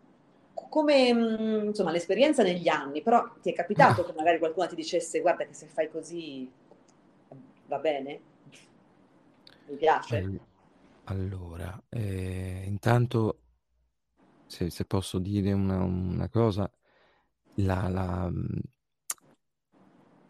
come, 0.54 1.14
mm, 1.14 1.68
insomma, 1.68 1.92
l'esperienza 1.92 2.42
negli 2.42 2.68
anni, 2.68 3.02
però 3.02 3.28
ti 3.42 3.52
è 3.52 3.54
capitato 3.54 4.04
che 4.06 4.14
magari 4.16 4.40
qualcuno 4.40 4.68
ti 4.68 4.76
dicesse, 4.76 5.20
guarda 5.20 5.46
che 5.46 5.54
se 5.54 5.68
fai 5.68 5.90
così 5.90 6.50
va 7.68 7.78
bene? 7.78 8.20
Mi 9.70 9.76
piace. 9.78 10.40
Allora, 11.06 11.82
eh, 11.90 12.64
intanto, 12.66 13.42
se, 14.46 14.70
se, 14.70 14.86
posso 14.86 15.20
dire 15.20 15.54
una, 15.54 15.84
una 15.84 16.28
cosa, 16.30 16.72
la, 17.56 17.88
la, 17.88 18.32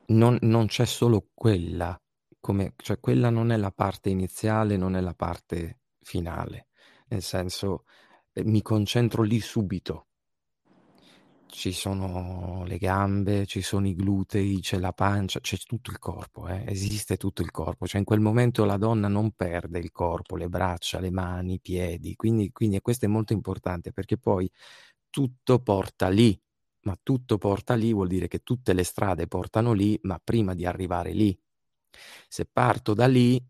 non, 0.07 0.37
non, 0.41 0.67
c'è 0.67 0.85
solo 0.85 1.29
quella, 1.33 1.99
come, 2.39 2.73
cioè 2.77 2.99
quella 2.99 3.29
non 3.29 3.51
è 3.51 3.57
la 3.57 3.71
parte 3.71 4.09
iniziale, 4.09 4.77
non 4.77 4.95
è 4.95 5.01
la 5.01 5.15
parte 5.15 5.79
finale, 6.01 6.67
nel 7.07 7.21
senso 7.21 7.85
eh, 8.33 8.43
mi 8.43 8.61
concentro 8.61 9.23
lì 9.23 9.39
subito, 9.39 10.07
ci 11.49 11.71
sono 11.71 12.63
le 12.65 12.77
gambe, 12.77 13.45
ci 13.45 13.61
sono 13.61 13.87
i 13.87 13.95
glutei, 13.95 14.59
c'è 14.61 14.77
la 14.77 14.93
pancia, 14.93 15.39
c'è 15.39 15.57
tutto 15.57 15.89
il 15.91 15.97
corpo, 15.97 16.47
eh? 16.47 16.63
esiste 16.67 17.17
tutto 17.17 17.41
il 17.41 17.51
corpo. 17.51 17.87
Cioè 17.87 17.99
in 17.99 18.05
quel 18.05 18.19
momento 18.19 18.65
la 18.65 18.77
donna 18.77 19.07
non 19.07 19.31
perde 19.31 19.79
il 19.79 19.91
corpo, 19.91 20.35
le 20.35 20.47
braccia, 20.47 20.99
le 20.99 21.11
mani, 21.11 21.53
i 21.55 21.59
piedi. 21.59 22.15
Quindi, 22.15 22.51
quindi 22.51 22.79
questo 22.81 23.05
è 23.05 23.07
molto 23.07 23.33
importante 23.33 23.91
perché 23.91 24.17
poi 24.17 24.49
tutto 25.09 25.59
porta 25.59 26.07
lì, 26.09 26.39
ma 26.83 26.97
tutto 27.01 27.37
porta 27.37 27.73
lì 27.73 27.93
vuol 27.93 28.07
dire 28.07 28.27
che 28.27 28.39
tutte 28.39 28.73
le 28.73 28.83
strade 28.83 29.27
portano 29.27 29.73
lì, 29.73 29.99
ma 30.03 30.19
prima 30.23 30.53
di 30.53 30.65
arrivare 30.65 31.13
lì. 31.13 31.37
Se 32.27 32.45
parto 32.45 32.93
da 32.93 33.07
lì 33.07 33.43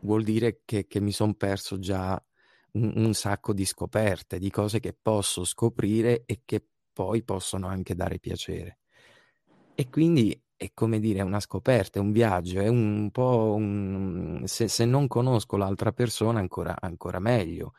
vuol 0.00 0.24
dire 0.24 0.62
che, 0.64 0.86
che 0.86 1.00
mi 1.00 1.12
sono 1.12 1.34
perso 1.34 1.78
già 1.78 2.20
un, 2.72 2.92
un, 2.96 3.14
sacco 3.14 3.52
di 3.52 3.64
scoperte, 3.64 4.38
di 4.38 4.50
cose 4.50 4.80
che 4.80 4.96
posso 5.00 5.44
scoprire 5.44 6.24
e 6.26 6.42
che 6.44 6.66
poi 6.92 7.22
possono 7.22 7.66
anche 7.68 7.94
dare 7.94 8.18
piacere. 8.18 8.78
E 9.74 9.88
quindi 9.88 10.38
è 10.56 10.70
come 10.74 11.00
dire, 11.00 11.20
è 11.20 11.22
una 11.22 11.40
scoperta, 11.40 11.98
è 11.98 12.02
un 12.02 12.12
viaggio, 12.12 12.60
è 12.60 12.68
un 12.68 13.10
po' 13.10 13.54
un... 13.56 14.42
Se, 14.46 14.68
se 14.68 14.84
non 14.84 15.08
conosco 15.08 15.56
l'altra 15.56 15.92
persona 15.92 16.38
ancora, 16.38 16.76
ancora 16.78 17.18
meglio. 17.18 17.74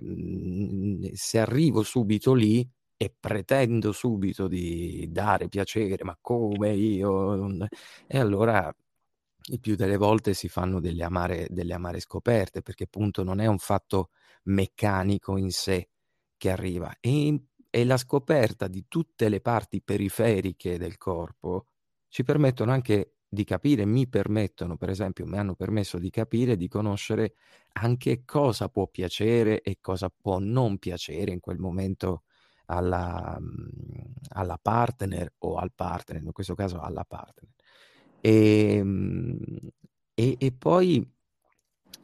Mhmm, 0.00 1.12
se 1.12 1.38
arrivo 1.38 1.82
subito 1.82 2.34
lì 2.34 2.68
e 2.96 3.14
pretendo 3.18 3.92
subito 3.92 4.48
di 4.48 5.06
dare 5.10 5.48
piacere, 5.48 6.02
ma 6.04 6.16
come 6.20 6.72
io? 6.74 7.56
E 8.06 8.18
allora 8.18 8.74
il 9.48 9.60
più 9.60 9.76
delle 9.76 9.96
volte 9.96 10.34
si 10.34 10.48
fanno 10.48 10.80
delle 10.80 11.04
amare, 11.04 11.46
delle 11.50 11.74
amare 11.74 12.00
scoperte, 12.00 12.62
perché 12.62 12.84
appunto 12.84 13.22
non 13.22 13.40
è 13.40 13.46
un 13.46 13.58
fatto 13.58 14.10
meccanico 14.44 15.36
in 15.36 15.50
sé 15.50 15.88
che 16.36 16.50
arriva. 16.50 16.94
E 17.00 17.40
e 17.74 17.84
la 17.84 17.96
scoperta 17.96 18.68
di 18.68 18.84
tutte 18.86 19.28
le 19.28 19.40
parti 19.40 19.82
periferiche 19.82 20.78
del 20.78 20.96
corpo 20.96 21.66
ci 22.06 22.22
permettono 22.22 22.70
anche 22.70 23.16
di 23.28 23.42
capire, 23.42 23.84
mi 23.84 24.06
permettono, 24.06 24.76
per 24.76 24.90
esempio, 24.90 25.26
mi 25.26 25.38
hanno 25.38 25.56
permesso 25.56 25.98
di 25.98 26.08
capire, 26.08 26.56
di 26.56 26.68
conoscere 26.68 27.34
anche 27.72 28.24
cosa 28.24 28.68
può 28.68 28.86
piacere 28.86 29.60
e 29.60 29.78
cosa 29.80 30.08
può 30.08 30.38
non 30.38 30.78
piacere 30.78 31.32
in 31.32 31.40
quel 31.40 31.58
momento 31.58 32.22
alla, 32.66 33.36
mhmm, 33.40 34.12
alla 34.34 34.58
partner 34.62 35.34
o 35.38 35.56
al 35.56 35.72
partner, 35.74 36.22
in 36.22 36.30
questo 36.30 36.54
caso 36.54 36.78
alla 36.78 37.04
partner. 37.04 37.50
E, 38.20 38.76
ehm, 38.76 39.36
e, 40.14 40.36
e 40.38 40.52
poi 40.52 41.04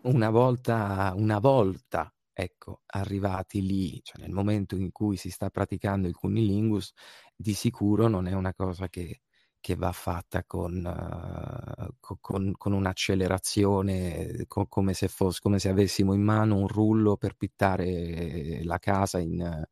una 0.03 0.31
volta, 0.31 1.13
una 1.15 1.39
volta 1.39 2.13
ecco, 2.43 2.83
arrivati 2.87 3.63
lì, 3.63 4.01
cioè 4.03 4.21
nel 4.23 4.33
momento 4.33 4.77
in 4.77 4.91
cui 4.93 5.17
si 5.17 5.31
sta 5.31 5.51
praticando 5.51 6.09
il 6.09 6.15
cunilingus, 6.15 6.93
di 7.37 7.53
sicuro 7.55 8.09
non 8.09 8.27
è 8.27 8.33
una 8.33 8.55
cosa 8.55 8.89
che, 8.89 9.21
che 9.61 9.77
va 9.77 9.93
fatta 9.93 10.45
con, 10.45 10.85
uh, 10.85 11.95
con, 12.21 12.53
con 12.57 12.73
un'accelerazione, 12.73 14.45
co- 14.47 14.67
come, 14.67 14.95
se 14.95 15.09
fosse, 15.09 15.41
come 15.41 15.59
se 15.59 15.69
avessimo 15.69 16.15
in 16.15 16.23
mano 16.23 16.57
un 16.57 16.67
rullo 16.69 17.17
per 17.17 17.35
pittare 17.37 18.63
la 18.65 18.79
casa 18.79 19.19
in, 19.19 19.65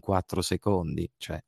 quattro 0.00 0.42
secondi. 0.42 1.10
Cioè, 1.16 1.40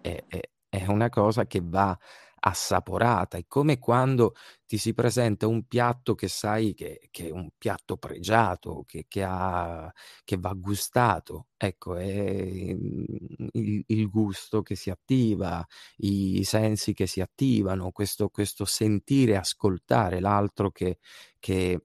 è, 0.00 0.24
è, 0.26 0.40
è 0.68 0.86
una 0.86 1.08
cosa 1.10 1.46
che 1.46 1.60
va 1.62 1.96
assaporata. 2.44 3.36
È 3.38 3.44
come 3.46 3.78
quando 3.78 4.34
ti 4.66 4.78
si 4.78 4.94
presenta 4.94 5.46
un 5.46 5.64
piatto 5.66 6.14
che 6.14 6.28
sai 6.28 6.74
che, 6.74 7.08
che 7.10 7.28
è 7.28 7.30
un 7.30 7.50
piatto 7.56 7.96
pregiato, 7.96 8.84
che, 8.86 9.06
che, 9.08 9.22
ha, 9.22 9.92
che 10.24 10.36
va 10.38 10.52
gustato. 10.54 11.48
Ecco, 11.56 11.96
è 11.96 12.74
mm, 12.74 13.04
il, 13.52 13.84
il, 13.86 14.08
gusto 14.08 14.62
che 14.62 14.74
si 14.74 14.90
attiva, 14.90 15.64
i 15.98 16.42
sensi 16.44 16.92
che 16.94 17.06
si 17.06 17.20
attivano, 17.20 17.90
questo, 17.92 18.28
questo 18.28 18.64
sentire, 18.64 19.36
ascoltare 19.36 20.20
l'altro 20.20 20.70
che, 20.70 20.98
che, 21.38 21.84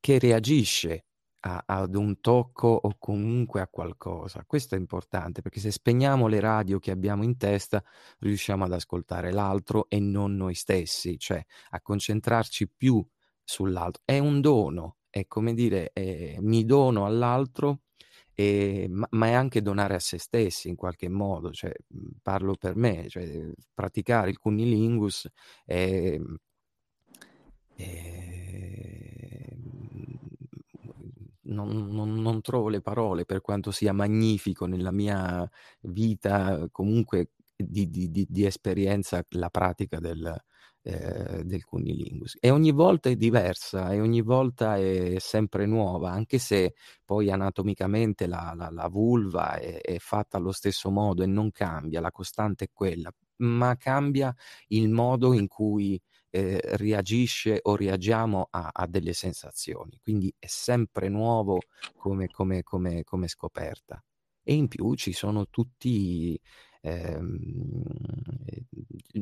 che 0.00 0.18
reagisce 0.18 1.06
a, 1.44 1.64
ad 1.66 1.94
un 1.94 2.20
tocco 2.20 2.68
o 2.68 2.96
comunque 2.98 3.60
a 3.60 3.68
qualcosa. 3.68 4.44
Questo 4.46 4.74
è 4.74 4.78
importante 4.78 5.42
perché 5.42 5.60
se 5.60 5.70
spegniamo 5.70 6.26
le 6.26 6.40
radio 6.40 6.78
che 6.78 6.90
abbiamo 6.90 7.24
in 7.24 7.36
testa, 7.36 7.82
riusciamo 8.20 8.64
ad 8.64 8.72
ascoltare 8.72 9.32
l'altro 9.32 9.88
e 9.88 9.98
non 10.00 10.36
noi 10.36 10.54
stessi, 10.54 11.18
cioè 11.18 11.44
a 11.70 11.80
concentrarci 11.80 12.68
più 12.68 13.04
sull'altro. 13.42 14.02
È 14.04 14.18
un 14.18 14.40
dono, 14.40 14.98
è 15.10 15.26
come 15.26 15.54
dire, 15.54 15.90
è, 15.92 16.36
mi 16.40 16.64
dono 16.64 17.06
all'altro. 17.06 17.80
E, 18.34 18.86
ma, 18.88 19.06
ma, 19.10 19.26
è 19.26 19.32
anche 19.32 19.60
donare 19.60 19.94
a 19.94 19.98
se 19.98 20.16
stessi 20.16 20.70
in 20.70 20.74
qualche 20.74 21.10
modo, 21.10 21.52
cioè, 21.52 21.70
parlo 22.22 22.54
per 22.54 22.76
me, 22.76 23.06
cioè, 23.10 23.52
praticare 23.74 24.30
il 24.30 24.38
cunilingus 24.38 25.28
è, 25.66 26.18
non, 31.52 31.88
non, 31.90 32.14
non, 32.14 32.40
trovo 32.40 32.68
le 32.68 32.80
parole 32.80 33.24
per 33.24 33.40
quanto 33.40 33.70
sia 33.70 33.92
magnifico 33.92 34.66
nella 34.66 34.92
mia 34.92 35.48
vita, 35.82 36.66
comunque 36.70 37.30
di, 37.56 37.88
di, 37.90 38.10
di, 38.10 38.26
di 38.28 38.44
esperienza, 38.44 39.24
la 39.30 39.50
pratica 39.50 39.98
del, 40.00 40.42
eh, 40.82 41.42
del 41.44 41.64
cunilingus. 41.64 42.36
E 42.40 42.50
ogni 42.50 42.72
volta 42.72 43.08
è 43.08 43.16
diversa 43.16 43.92
e 43.92 44.00
ogni 44.00 44.20
volta 44.20 44.76
è 44.76 45.16
sempre 45.18 45.66
nuova, 45.66 46.10
anche 46.10 46.38
se 46.38 46.74
poi 47.04 47.30
anatomicamente 47.30 48.26
la, 48.26 48.52
la, 48.56 48.68
la 48.70 48.88
vulva 48.88 49.54
è, 49.58 49.80
è 49.80 49.98
fatta 49.98 50.38
allo 50.38 50.52
stesso 50.52 50.90
modo 50.90 51.22
e 51.22 51.26
non 51.26 51.50
cambia, 51.52 52.00
la 52.00 52.10
costante 52.10 52.64
è 52.64 52.70
quella, 52.72 53.12
ma 53.36 53.76
cambia 53.76 54.34
il 54.68 54.88
modo 54.88 55.32
in 55.32 55.46
cui 55.46 56.00
eh, 56.34 56.60
reagisce 56.76 57.58
o 57.62 57.76
reagiamo 57.76 58.48
a, 58.50 58.70
a, 58.72 58.86
delle 58.86 59.12
sensazioni. 59.12 59.98
Quindi 60.02 60.34
è 60.38 60.46
sempre 60.46 61.08
nuovo 61.08 61.58
come, 61.94 62.28
come, 62.28 62.62
come, 62.62 63.04
come 63.04 63.28
scoperta. 63.28 64.02
E 64.42 64.54
in 64.54 64.66
più 64.66 64.94
ci 64.94 65.12
sono 65.12 65.48
tutti, 65.50 66.40
ehm, 66.80 67.82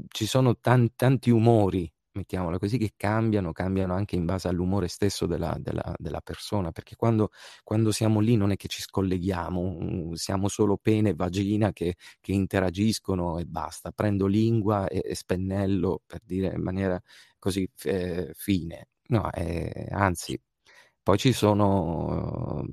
ci 0.08 0.26
sono 0.26 0.56
tan, 0.58 0.94
tanti 0.94 1.30
umori 1.30 1.92
mettiamola 2.12 2.58
così, 2.58 2.78
che 2.78 2.92
cambiano, 2.96 3.52
cambiano 3.52 3.94
anche 3.94 4.16
in 4.16 4.24
base 4.24 4.48
all'umore 4.48 4.88
stesso 4.88 5.26
della, 5.26 5.56
della, 5.58 5.94
della 5.98 6.20
persona, 6.20 6.72
perché 6.72 6.96
quando, 6.96 7.30
quando, 7.62 7.92
siamo 7.92 8.20
lì 8.20 8.36
non 8.36 8.50
è 8.52 8.56
che 8.56 8.68
ci 8.68 8.82
scolleghiamo, 8.82 9.78
mm, 9.80 10.12
siamo 10.12 10.48
solo 10.48 10.76
pene 10.76 11.10
e 11.10 11.14
vagina 11.14 11.72
che, 11.72 11.96
che 12.20 12.32
interagiscono 12.32 13.38
e 13.38 13.44
basta. 13.44 13.92
Prendo 13.92 14.26
lingua 14.26 14.88
e, 14.88 15.02
e, 15.04 15.14
spennello, 15.14 16.02
per 16.06 16.20
dire 16.24 16.54
in 16.54 16.62
maniera 16.62 17.00
così 17.38 17.68
eh, 17.84 18.30
fine. 18.34 18.88
No, 19.08 19.30
eh, 19.32 19.88
anzi, 19.90 20.40
poi 21.02 21.18
ci 21.18 21.32
sono, 21.32 22.64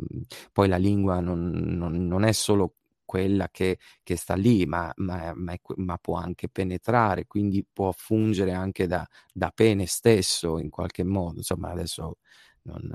poi 0.51 0.67
la 0.67 0.77
lingua 0.77 1.19
non, 1.19 1.49
non, 1.49 2.05
non 2.05 2.23
è 2.23 2.31
solo 2.33 2.75
quella 3.07 3.49
che, 3.49 3.79
che 4.03 4.15
sta 4.15 4.35
lì, 4.35 4.67
ma, 4.67 4.91
ma, 4.97 5.33
ma, 5.35 5.53
è, 5.53 5.59
ma, 5.77 5.97
può 5.97 6.17
anche 6.17 6.49
penetrare, 6.49 7.25
quindi 7.25 7.65
può 7.71 7.91
fungere 7.91 8.51
anche 8.51 8.85
da, 8.85 9.07
da 9.33 9.51
pene 9.55 9.87
stesso 9.87 10.59
in 10.59 10.69
qualche 10.69 11.03
modo. 11.03 11.37
Insomma, 11.37 11.71
adesso 11.71 12.17
non, 12.63 12.87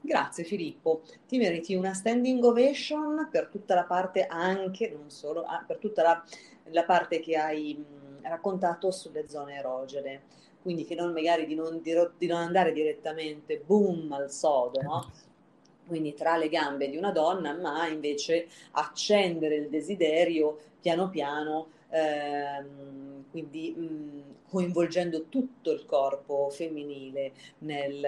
Grazie 0.00 0.44
Filippo, 0.44 1.02
ti 1.26 1.36
meriti 1.36 1.74
una 1.74 1.92
standing 1.92 2.42
ovation 2.42 3.28
per 3.30 3.48
tutta 3.48 3.74
la 3.74 3.84
parte 3.84 4.24
anche, 4.26 4.88
non 4.88 5.10
solo, 5.10 5.42
ah, 5.42 5.62
per 5.66 5.76
tutta 5.76 6.02
la, 6.02 6.24
la 6.70 6.84
parte 6.84 7.20
che 7.20 7.36
hai 7.36 7.74
mh, 7.74 8.26
raccontato 8.26 8.90
sulle 8.90 9.28
zone 9.28 9.56
erogene, 9.56 10.22
quindi 10.62 10.86
che 10.86 10.94
non 10.94 11.12
magari 11.12 11.44
di 11.44 11.54
non, 11.54 11.82
di, 11.82 11.92
di 12.16 12.26
non 12.26 12.40
andare 12.40 12.72
direttamente 12.72 13.58
boom 13.58 14.10
al 14.12 14.30
sodo, 14.30 14.80
no? 14.80 15.12
quindi 15.88 16.14
tra 16.14 16.36
le 16.36 16.48
gambe 16.48 16.88
di 16.88 16.96
una 16.96 17.10
donna, 17.10 17.54
ma 17.54 17.88
invece 17.88 18.46
accendere 18.72 19.56
il 19.56 19.68
desiderio 19.68 20.58
piano 20.80 21.08
piano 21.10 21.70
ehm, 21.90 23.24
quindi 23.30 23.72
mh, 23.76 24.34
coinvolgendo 24.48 25.26
tutto 25.28 25.70
il 25.70 25.84
corpo 25.84 26.48
femminile 26.50 27.32
nel, 27.58 28.06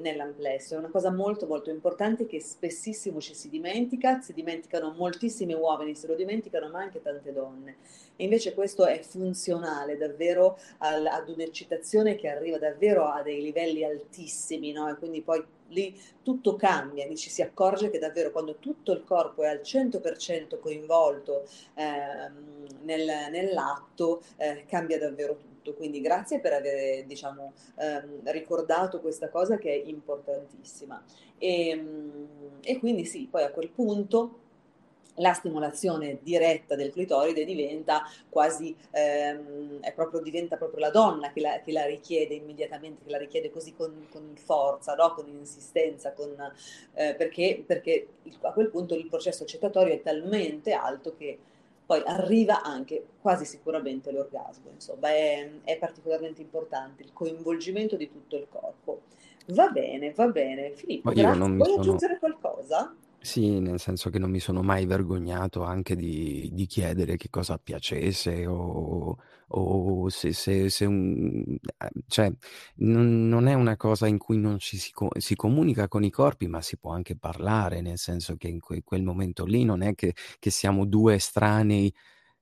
nell'amplesso. 0.00 0.74
È 0.74 0.78
una 0.78 0.90
cosa 0.90 1.10
molto 1.10 1.46
molto 1.46 1.70
importante 1.70 2.26
che 2.26 2.40
spessissimo 2.40 3.20
ci 3.20 3.34
si 3.34 3.48
dimentica, 3.48 4.20
si 4.20 4.32
dimenticano 4.32 4.92
moltissimi 4.96 5.54
uomini, 5.54 5.94
se 5.94 6.06
lo 6.06 6.14
dimenticano 6.14 6.68
ma 6.68 6.80
anche 6.80 7.02
tante 7.02 7.32
donne. 7.32 7.76
E 8.16 8.24
invece 8.24 8.54
questo 8.54 8.86
è 8.86 9.00
funzionale 9.00 9.96
davvero 9.96 10.58
al, 10.78 11.06
ad 11.06 11.28
un'eccitazione 11.28 12.14
che 12.14 12.28
arriva 12.28 12.58
davvero 12.58 13.06
a 13.06 13.22
dei 13.22 13.42
livelli 13.42 13.84
altissimi, 13.84 14.72
no? 14.72 14.88
E 14.88 14.96
quindi 14.96 15.22
poi 15.22 15.44
lì 15.68 15.98
tutto 16.22 16.54
cambia, 16.54 17.06
lì 17.06 17.16
ci 17.16 17.30
si 17.30 17.42
accorge 17.42 17.90
che 17.90 17.98
davvero 17.98 18.30
quando 18.30 18.56
tutto 18.56 18.92
il 18.92 19.04
corpo 19.04 19.42
è 19.42 19.48
al 19.48 19.60
100% 19.64 20.58
coinvolto 20.60 21.46
ehm, 21.74 22.66
nel, 22.82 23.10
nell'atto, 23.30 24.22
eh, 24.36 24.64
cambia 24.66 24.98
davvero 24.98 25.34
tutto. 25.34 25.51
Quindi 25.74 26.00
grazie 26.00 26.40
per 26.40 26.52
aver 26.52 27.04
diciamo, 27.04 27.52
ehm, 27.76 28.20
ricordato 28.30 29.00
questa 29.00 29.28
cosa 29.28 29.56
che 29.56 29.72
è 29.72 29.88
importantissima. 29.88 31.02
E, 31.38 31.68
ehm, 31.68 32.26
e 32.62 32.78
quindi 32.78 33.04
sì, 33.04 33.28
poi 33.30 33.42
a 33.42 33.50
quel 33.50 33.68
punto 33.68 34.40
la 35.16 35.32
stimolazione 35.32 36.18
diretta 36.22 36.74
del 36.74 36.90
clitoride 36.90 37.44
diventa 37.44 38.02
quasi, 38.28 38.74
ehm, 38.90 39.80
proprio, 39.94 40.20
diventa 40.20 40.56
proprio 40.56 40.80
la 40.80 40.90
donna 40.90 41.32
che 41.32 41.40
la, 41.40 41.60
che 41.60 41.72
la, 41.72 41.84
richiede 41.84 42.34
immediatamente, 42.34 43.04
che 43.04 43.10
la 43.10 43.18
richiede 43.18 43.50
così 43.50 43.74
con, 43.74 44.06
con 44.10 44.34
forza, 44.36 44.94
no? 44.94 45.12
con 45.14 45.28
insistenza, 45.28 46.12
con, 46.12 46.34
eh, 46.94 47.14
perché, 47.14 47.62
perché 47.66 48.08
a 48.40 48.52
quel 48.52 48.70
punto 48.70 48.94
il 48.94 49.08
processo 49.08 49.42
accettatorio 49.42 49.92
è 49.92 50.00
talmente 50.00 50.72
alto 50.72 51.14
che 51.16 51.38
poi 51.84 52.02
arriva 52.04 52.62
anche 52.62 53.04
quasi 53.20 53.44
sicuramente 53.44 54.10
l'orgasmo, 54.12 54.70
insomma 54.72 55.08
è, 55.08 55.50
è 55.64 55.76
particolarmente 55.78 56.40
importante 56.40 57.02
il 57.02 57.12
coinvolgimento 57.12 57.96
di 57.96 58.10
tutto 58.10 58.36
il 58.36 58.46
corpo. 58.48 59.02
Va 59.48 59.68
bene, 59.68 60.12
va 60.12 60.28
bene. 60.28 60.72
Filippo, 60.72 61.10
grazie. 61.10 61.38
Vuoi 61.38 61.68
sono... 61.68 61.80
aggiungere 61.80 62.18
qualcosa? 62.18 62.94
Sì, 63.24 63.60
nel 63.60 63.78
senso 63.78 64.10
che 64.10 64.18
non 64.18 64.30
mi 64.32 64.40
sono 64.40 64.62
mai 64.62 64.84
vergognato 64.84 65.62
anche 65.62 65.94
di, 65.94 66.48
di 66.52 66.66
chiedere 66.66 67.16
che 67.16 67.30
cosa 67.30 67.56
piacesse 67.56 68.46
o, 68.46 69.16
o 69.46 70.08
se, 70.08 70.32
se, 70.32 70.68
se 70.68 70.84
un... 70.86 71.56
cioè, 72.08 72.32
non, 72.78 73.28
non, 73.28 73.46
è 73.46 73.54
una 73.54 73.76
cosa 73.76 74.08
in 74.08 74.18
cui 74.18 74.38
non 74.38 74.58
ci 74.58 74.76
si, 74.76 74.92
si, 75.18 75.36
comunica 75.36 75.86
con 75.86 76.02
i 76.02 76.10
corpi, 76.10 76.48
ma 76.48 76.60
si 76.62 76.76
può 76.76 76.90
anche 76.90 77.14
parlare, 77.16 77.80
nel 77.80 77.98
senso 77.98 78.34
che 78.36 78.48
in 78.48 78.58
que, 78.58 78.82
quel 78.82 79.04
momento 79.04 79.44
lì 79.44 79.62
non 79.62 79.82
è 79.82 79.94
che, 79.94 80.14
che 80.40 80.50
siamo 80.50 80.84
due 80.84 81.14
estranei 81.14 81.94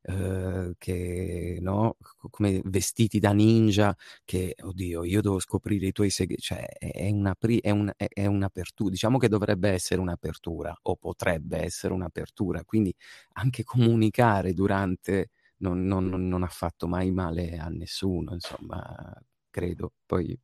Uhm, 0.03 0.73
che 0.79 1.59
no, 1.61 1.97
come 2.31 2.61
vestiti 2.65 3.19
da 3.19 3.33
ninja, 3.33 3.95
che 4.25 4.55
oddio, 4.63 5.05
io 5.05 5.21
devo 5.21 5.39
scoprire 5.39 5.87
i 5.89 5.93
tuoi 5.93 6.09
segreti, 6.11 6.41
cioè 6.43 6.65
è, 6.79 7.11
una 7.11 7.37
è, 7.61 7.71
un, 7.71 7.93
è 7.97 8.25
un'apertura, 8.27 8.91
diciamo 8.91 9.19
che 9.19 9.29
dovrebbe 9.29 9.69
essere 9.71 10.01
un'apertura 10.01 10.75
o 10.83 10.97
potrebbe 10.97 11.59
essere 11.63 11.93
un'apertura, 11.93 12.65
quindi 12.65 12.95
anche 13.35 13.63
comunicare 13.63 14.55
durante 14.55 15.31
non, 15.59 15.85
non, 15.85 16.07
non 16.09 16.43
ha 16.43 16.49
fatto 16.49 16.89
mai 16.89 17.11
male 17.11 17.59
a 17.59 17.69
nessuno, 17.69 18.33
insomma, 18.33 19.15
credo. 19.51 19.93
Poi 20.07 20.39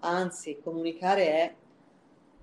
Anzi, 0.00 0.60
comunicare 0.62 1.26
è 1.28 1.54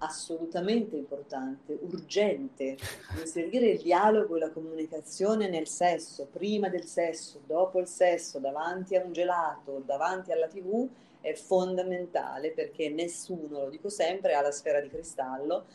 assolutamente 0.01 0.95
importante, 0.95 1.77
urgente, 1.81 2.77
inserire 3.19 3.67
il 3.67 3.81
dialogo 3.81 4.35
e 4.35 4.39
la 4.39 4.49
comunicazione 4.49 5.47
nel 5.47 5.67
sesso, 5.67 6.27
prima 6.31 6.69
del 6.69 6.85
sesso, 6.85 7.41
dopo 7.45 7.79
il 7.79 7.87
sesso, 7.87 8.39
davanti 8.39 8.95
a 8.95 9.03
un 9.03 9.11
gelato, 9.11 9.81
davanti 9.85 10.31
alla 10.31 10.47
tv, 10.47 10.87
è 11.21 11.33
fondamentale 11.33 12.51
perché 12.51 12.89
nessuno, 12.89 13.61
lo 13.61 13.69
dico 13.69 13.89
sempre, 13.89 14.33
ha 14.33 14.41
la 14.41 14.51
sfera 14.51 14.81
di 14.81 14.89
cristallo 14.89 15.65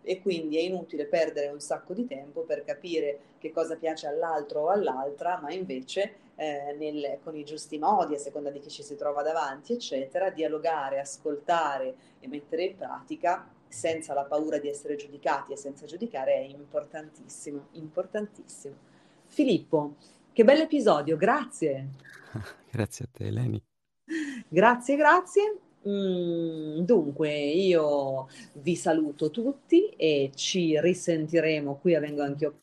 e 0.00 0.20
quindi 0.20 0.56
è 0.56 0.60
inutile 0.60 1.06
perdere 1.06 1.48
un 1.48 1.60
sacco 1.60 1.92
di 1.92 2.06
tempo 2.06 2.42
per 2.42 2.64
capire 2.64 3.18
che 3.38 3.50
cosa 3.50 3.76
piace 3.76 4.06
all'altro 4.06 4.62
o 4.62 4.68
all'altra, 4.68 5.38
ma 5.42 5.52
invece 5.52 6.14
eh, 6.36 6.74
nel, 6.78 7.18
con 7.22 7.36
i 7.36 7.44
giusti 7.44 7.78
modi, 7.78 8.14
a 8.14 8.18
seconda 8.18 8.50
di 8.50 8.60
chi 8.60 8.70
ci 8.70 8.82
si 8.82 8.96
trova 8.96 9.22
davanti, 9.22 9.74
eccetera, 9.74 10.30
dialogare, 10.30 11.00
ascoltare 11.00 11.94
e 12.20 12.28
mettere 12.28 12.64
in 12.64 12.76
pratica 12.76 13.46
senza 13.68 14.14
la 14.14 14.24
paura 14.24 14.58
di 14.58 14.68
essere 14.68 14.96
giudicati 14.96 15.52
e 15.52 15.56
senza 15.56 15.86
giudicare 15.86 16.34
è 16.34 16.40
importantissimo, 16.40 17.68
importantissimo. 17.72 18.74
Filippo, 19.26 19.96
che 20.32 20.44
bel 20.44 20.60
episodio, 20.60 21.16
grazie. 21.16 21.90
grazie 22.70 23.04
a 23.04 23.08
te, 23.10 23.26
Eleni. 23.26 23.62
Grazie, 24.48 24.96
grazie. 24.96 25.58
Mm, 25.88 26.80
dunque, 26.80 27.30
io 27.30 28.28
vi 28.54 28.74
saluto 28.74 29.30
tutti 29.30 29.88
e 29.90 30.32
ci 30.34 30.80
risentiremo 30.80 31.76
qui 31.76 31.94
a 31.94 32.00
Vengo 32.00 32.22
Anch'io 32.22 32.60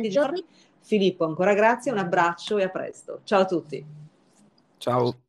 di 0.00 0.10
giorni. 0.10 0.44
Filippo, 0.80 1.24
ancora 1.24 1.54
grazie, 1.54 1.92
un 1.92 1.98
abbraccio 1.98 2.58
e 2.58 2.64
a 2.64 2.68
presto. 2.68 3.20
Ciao 3.24 3.40
a 3.42 3.44
tutti. 3.44 3.84
Ciao. 4.78 5.28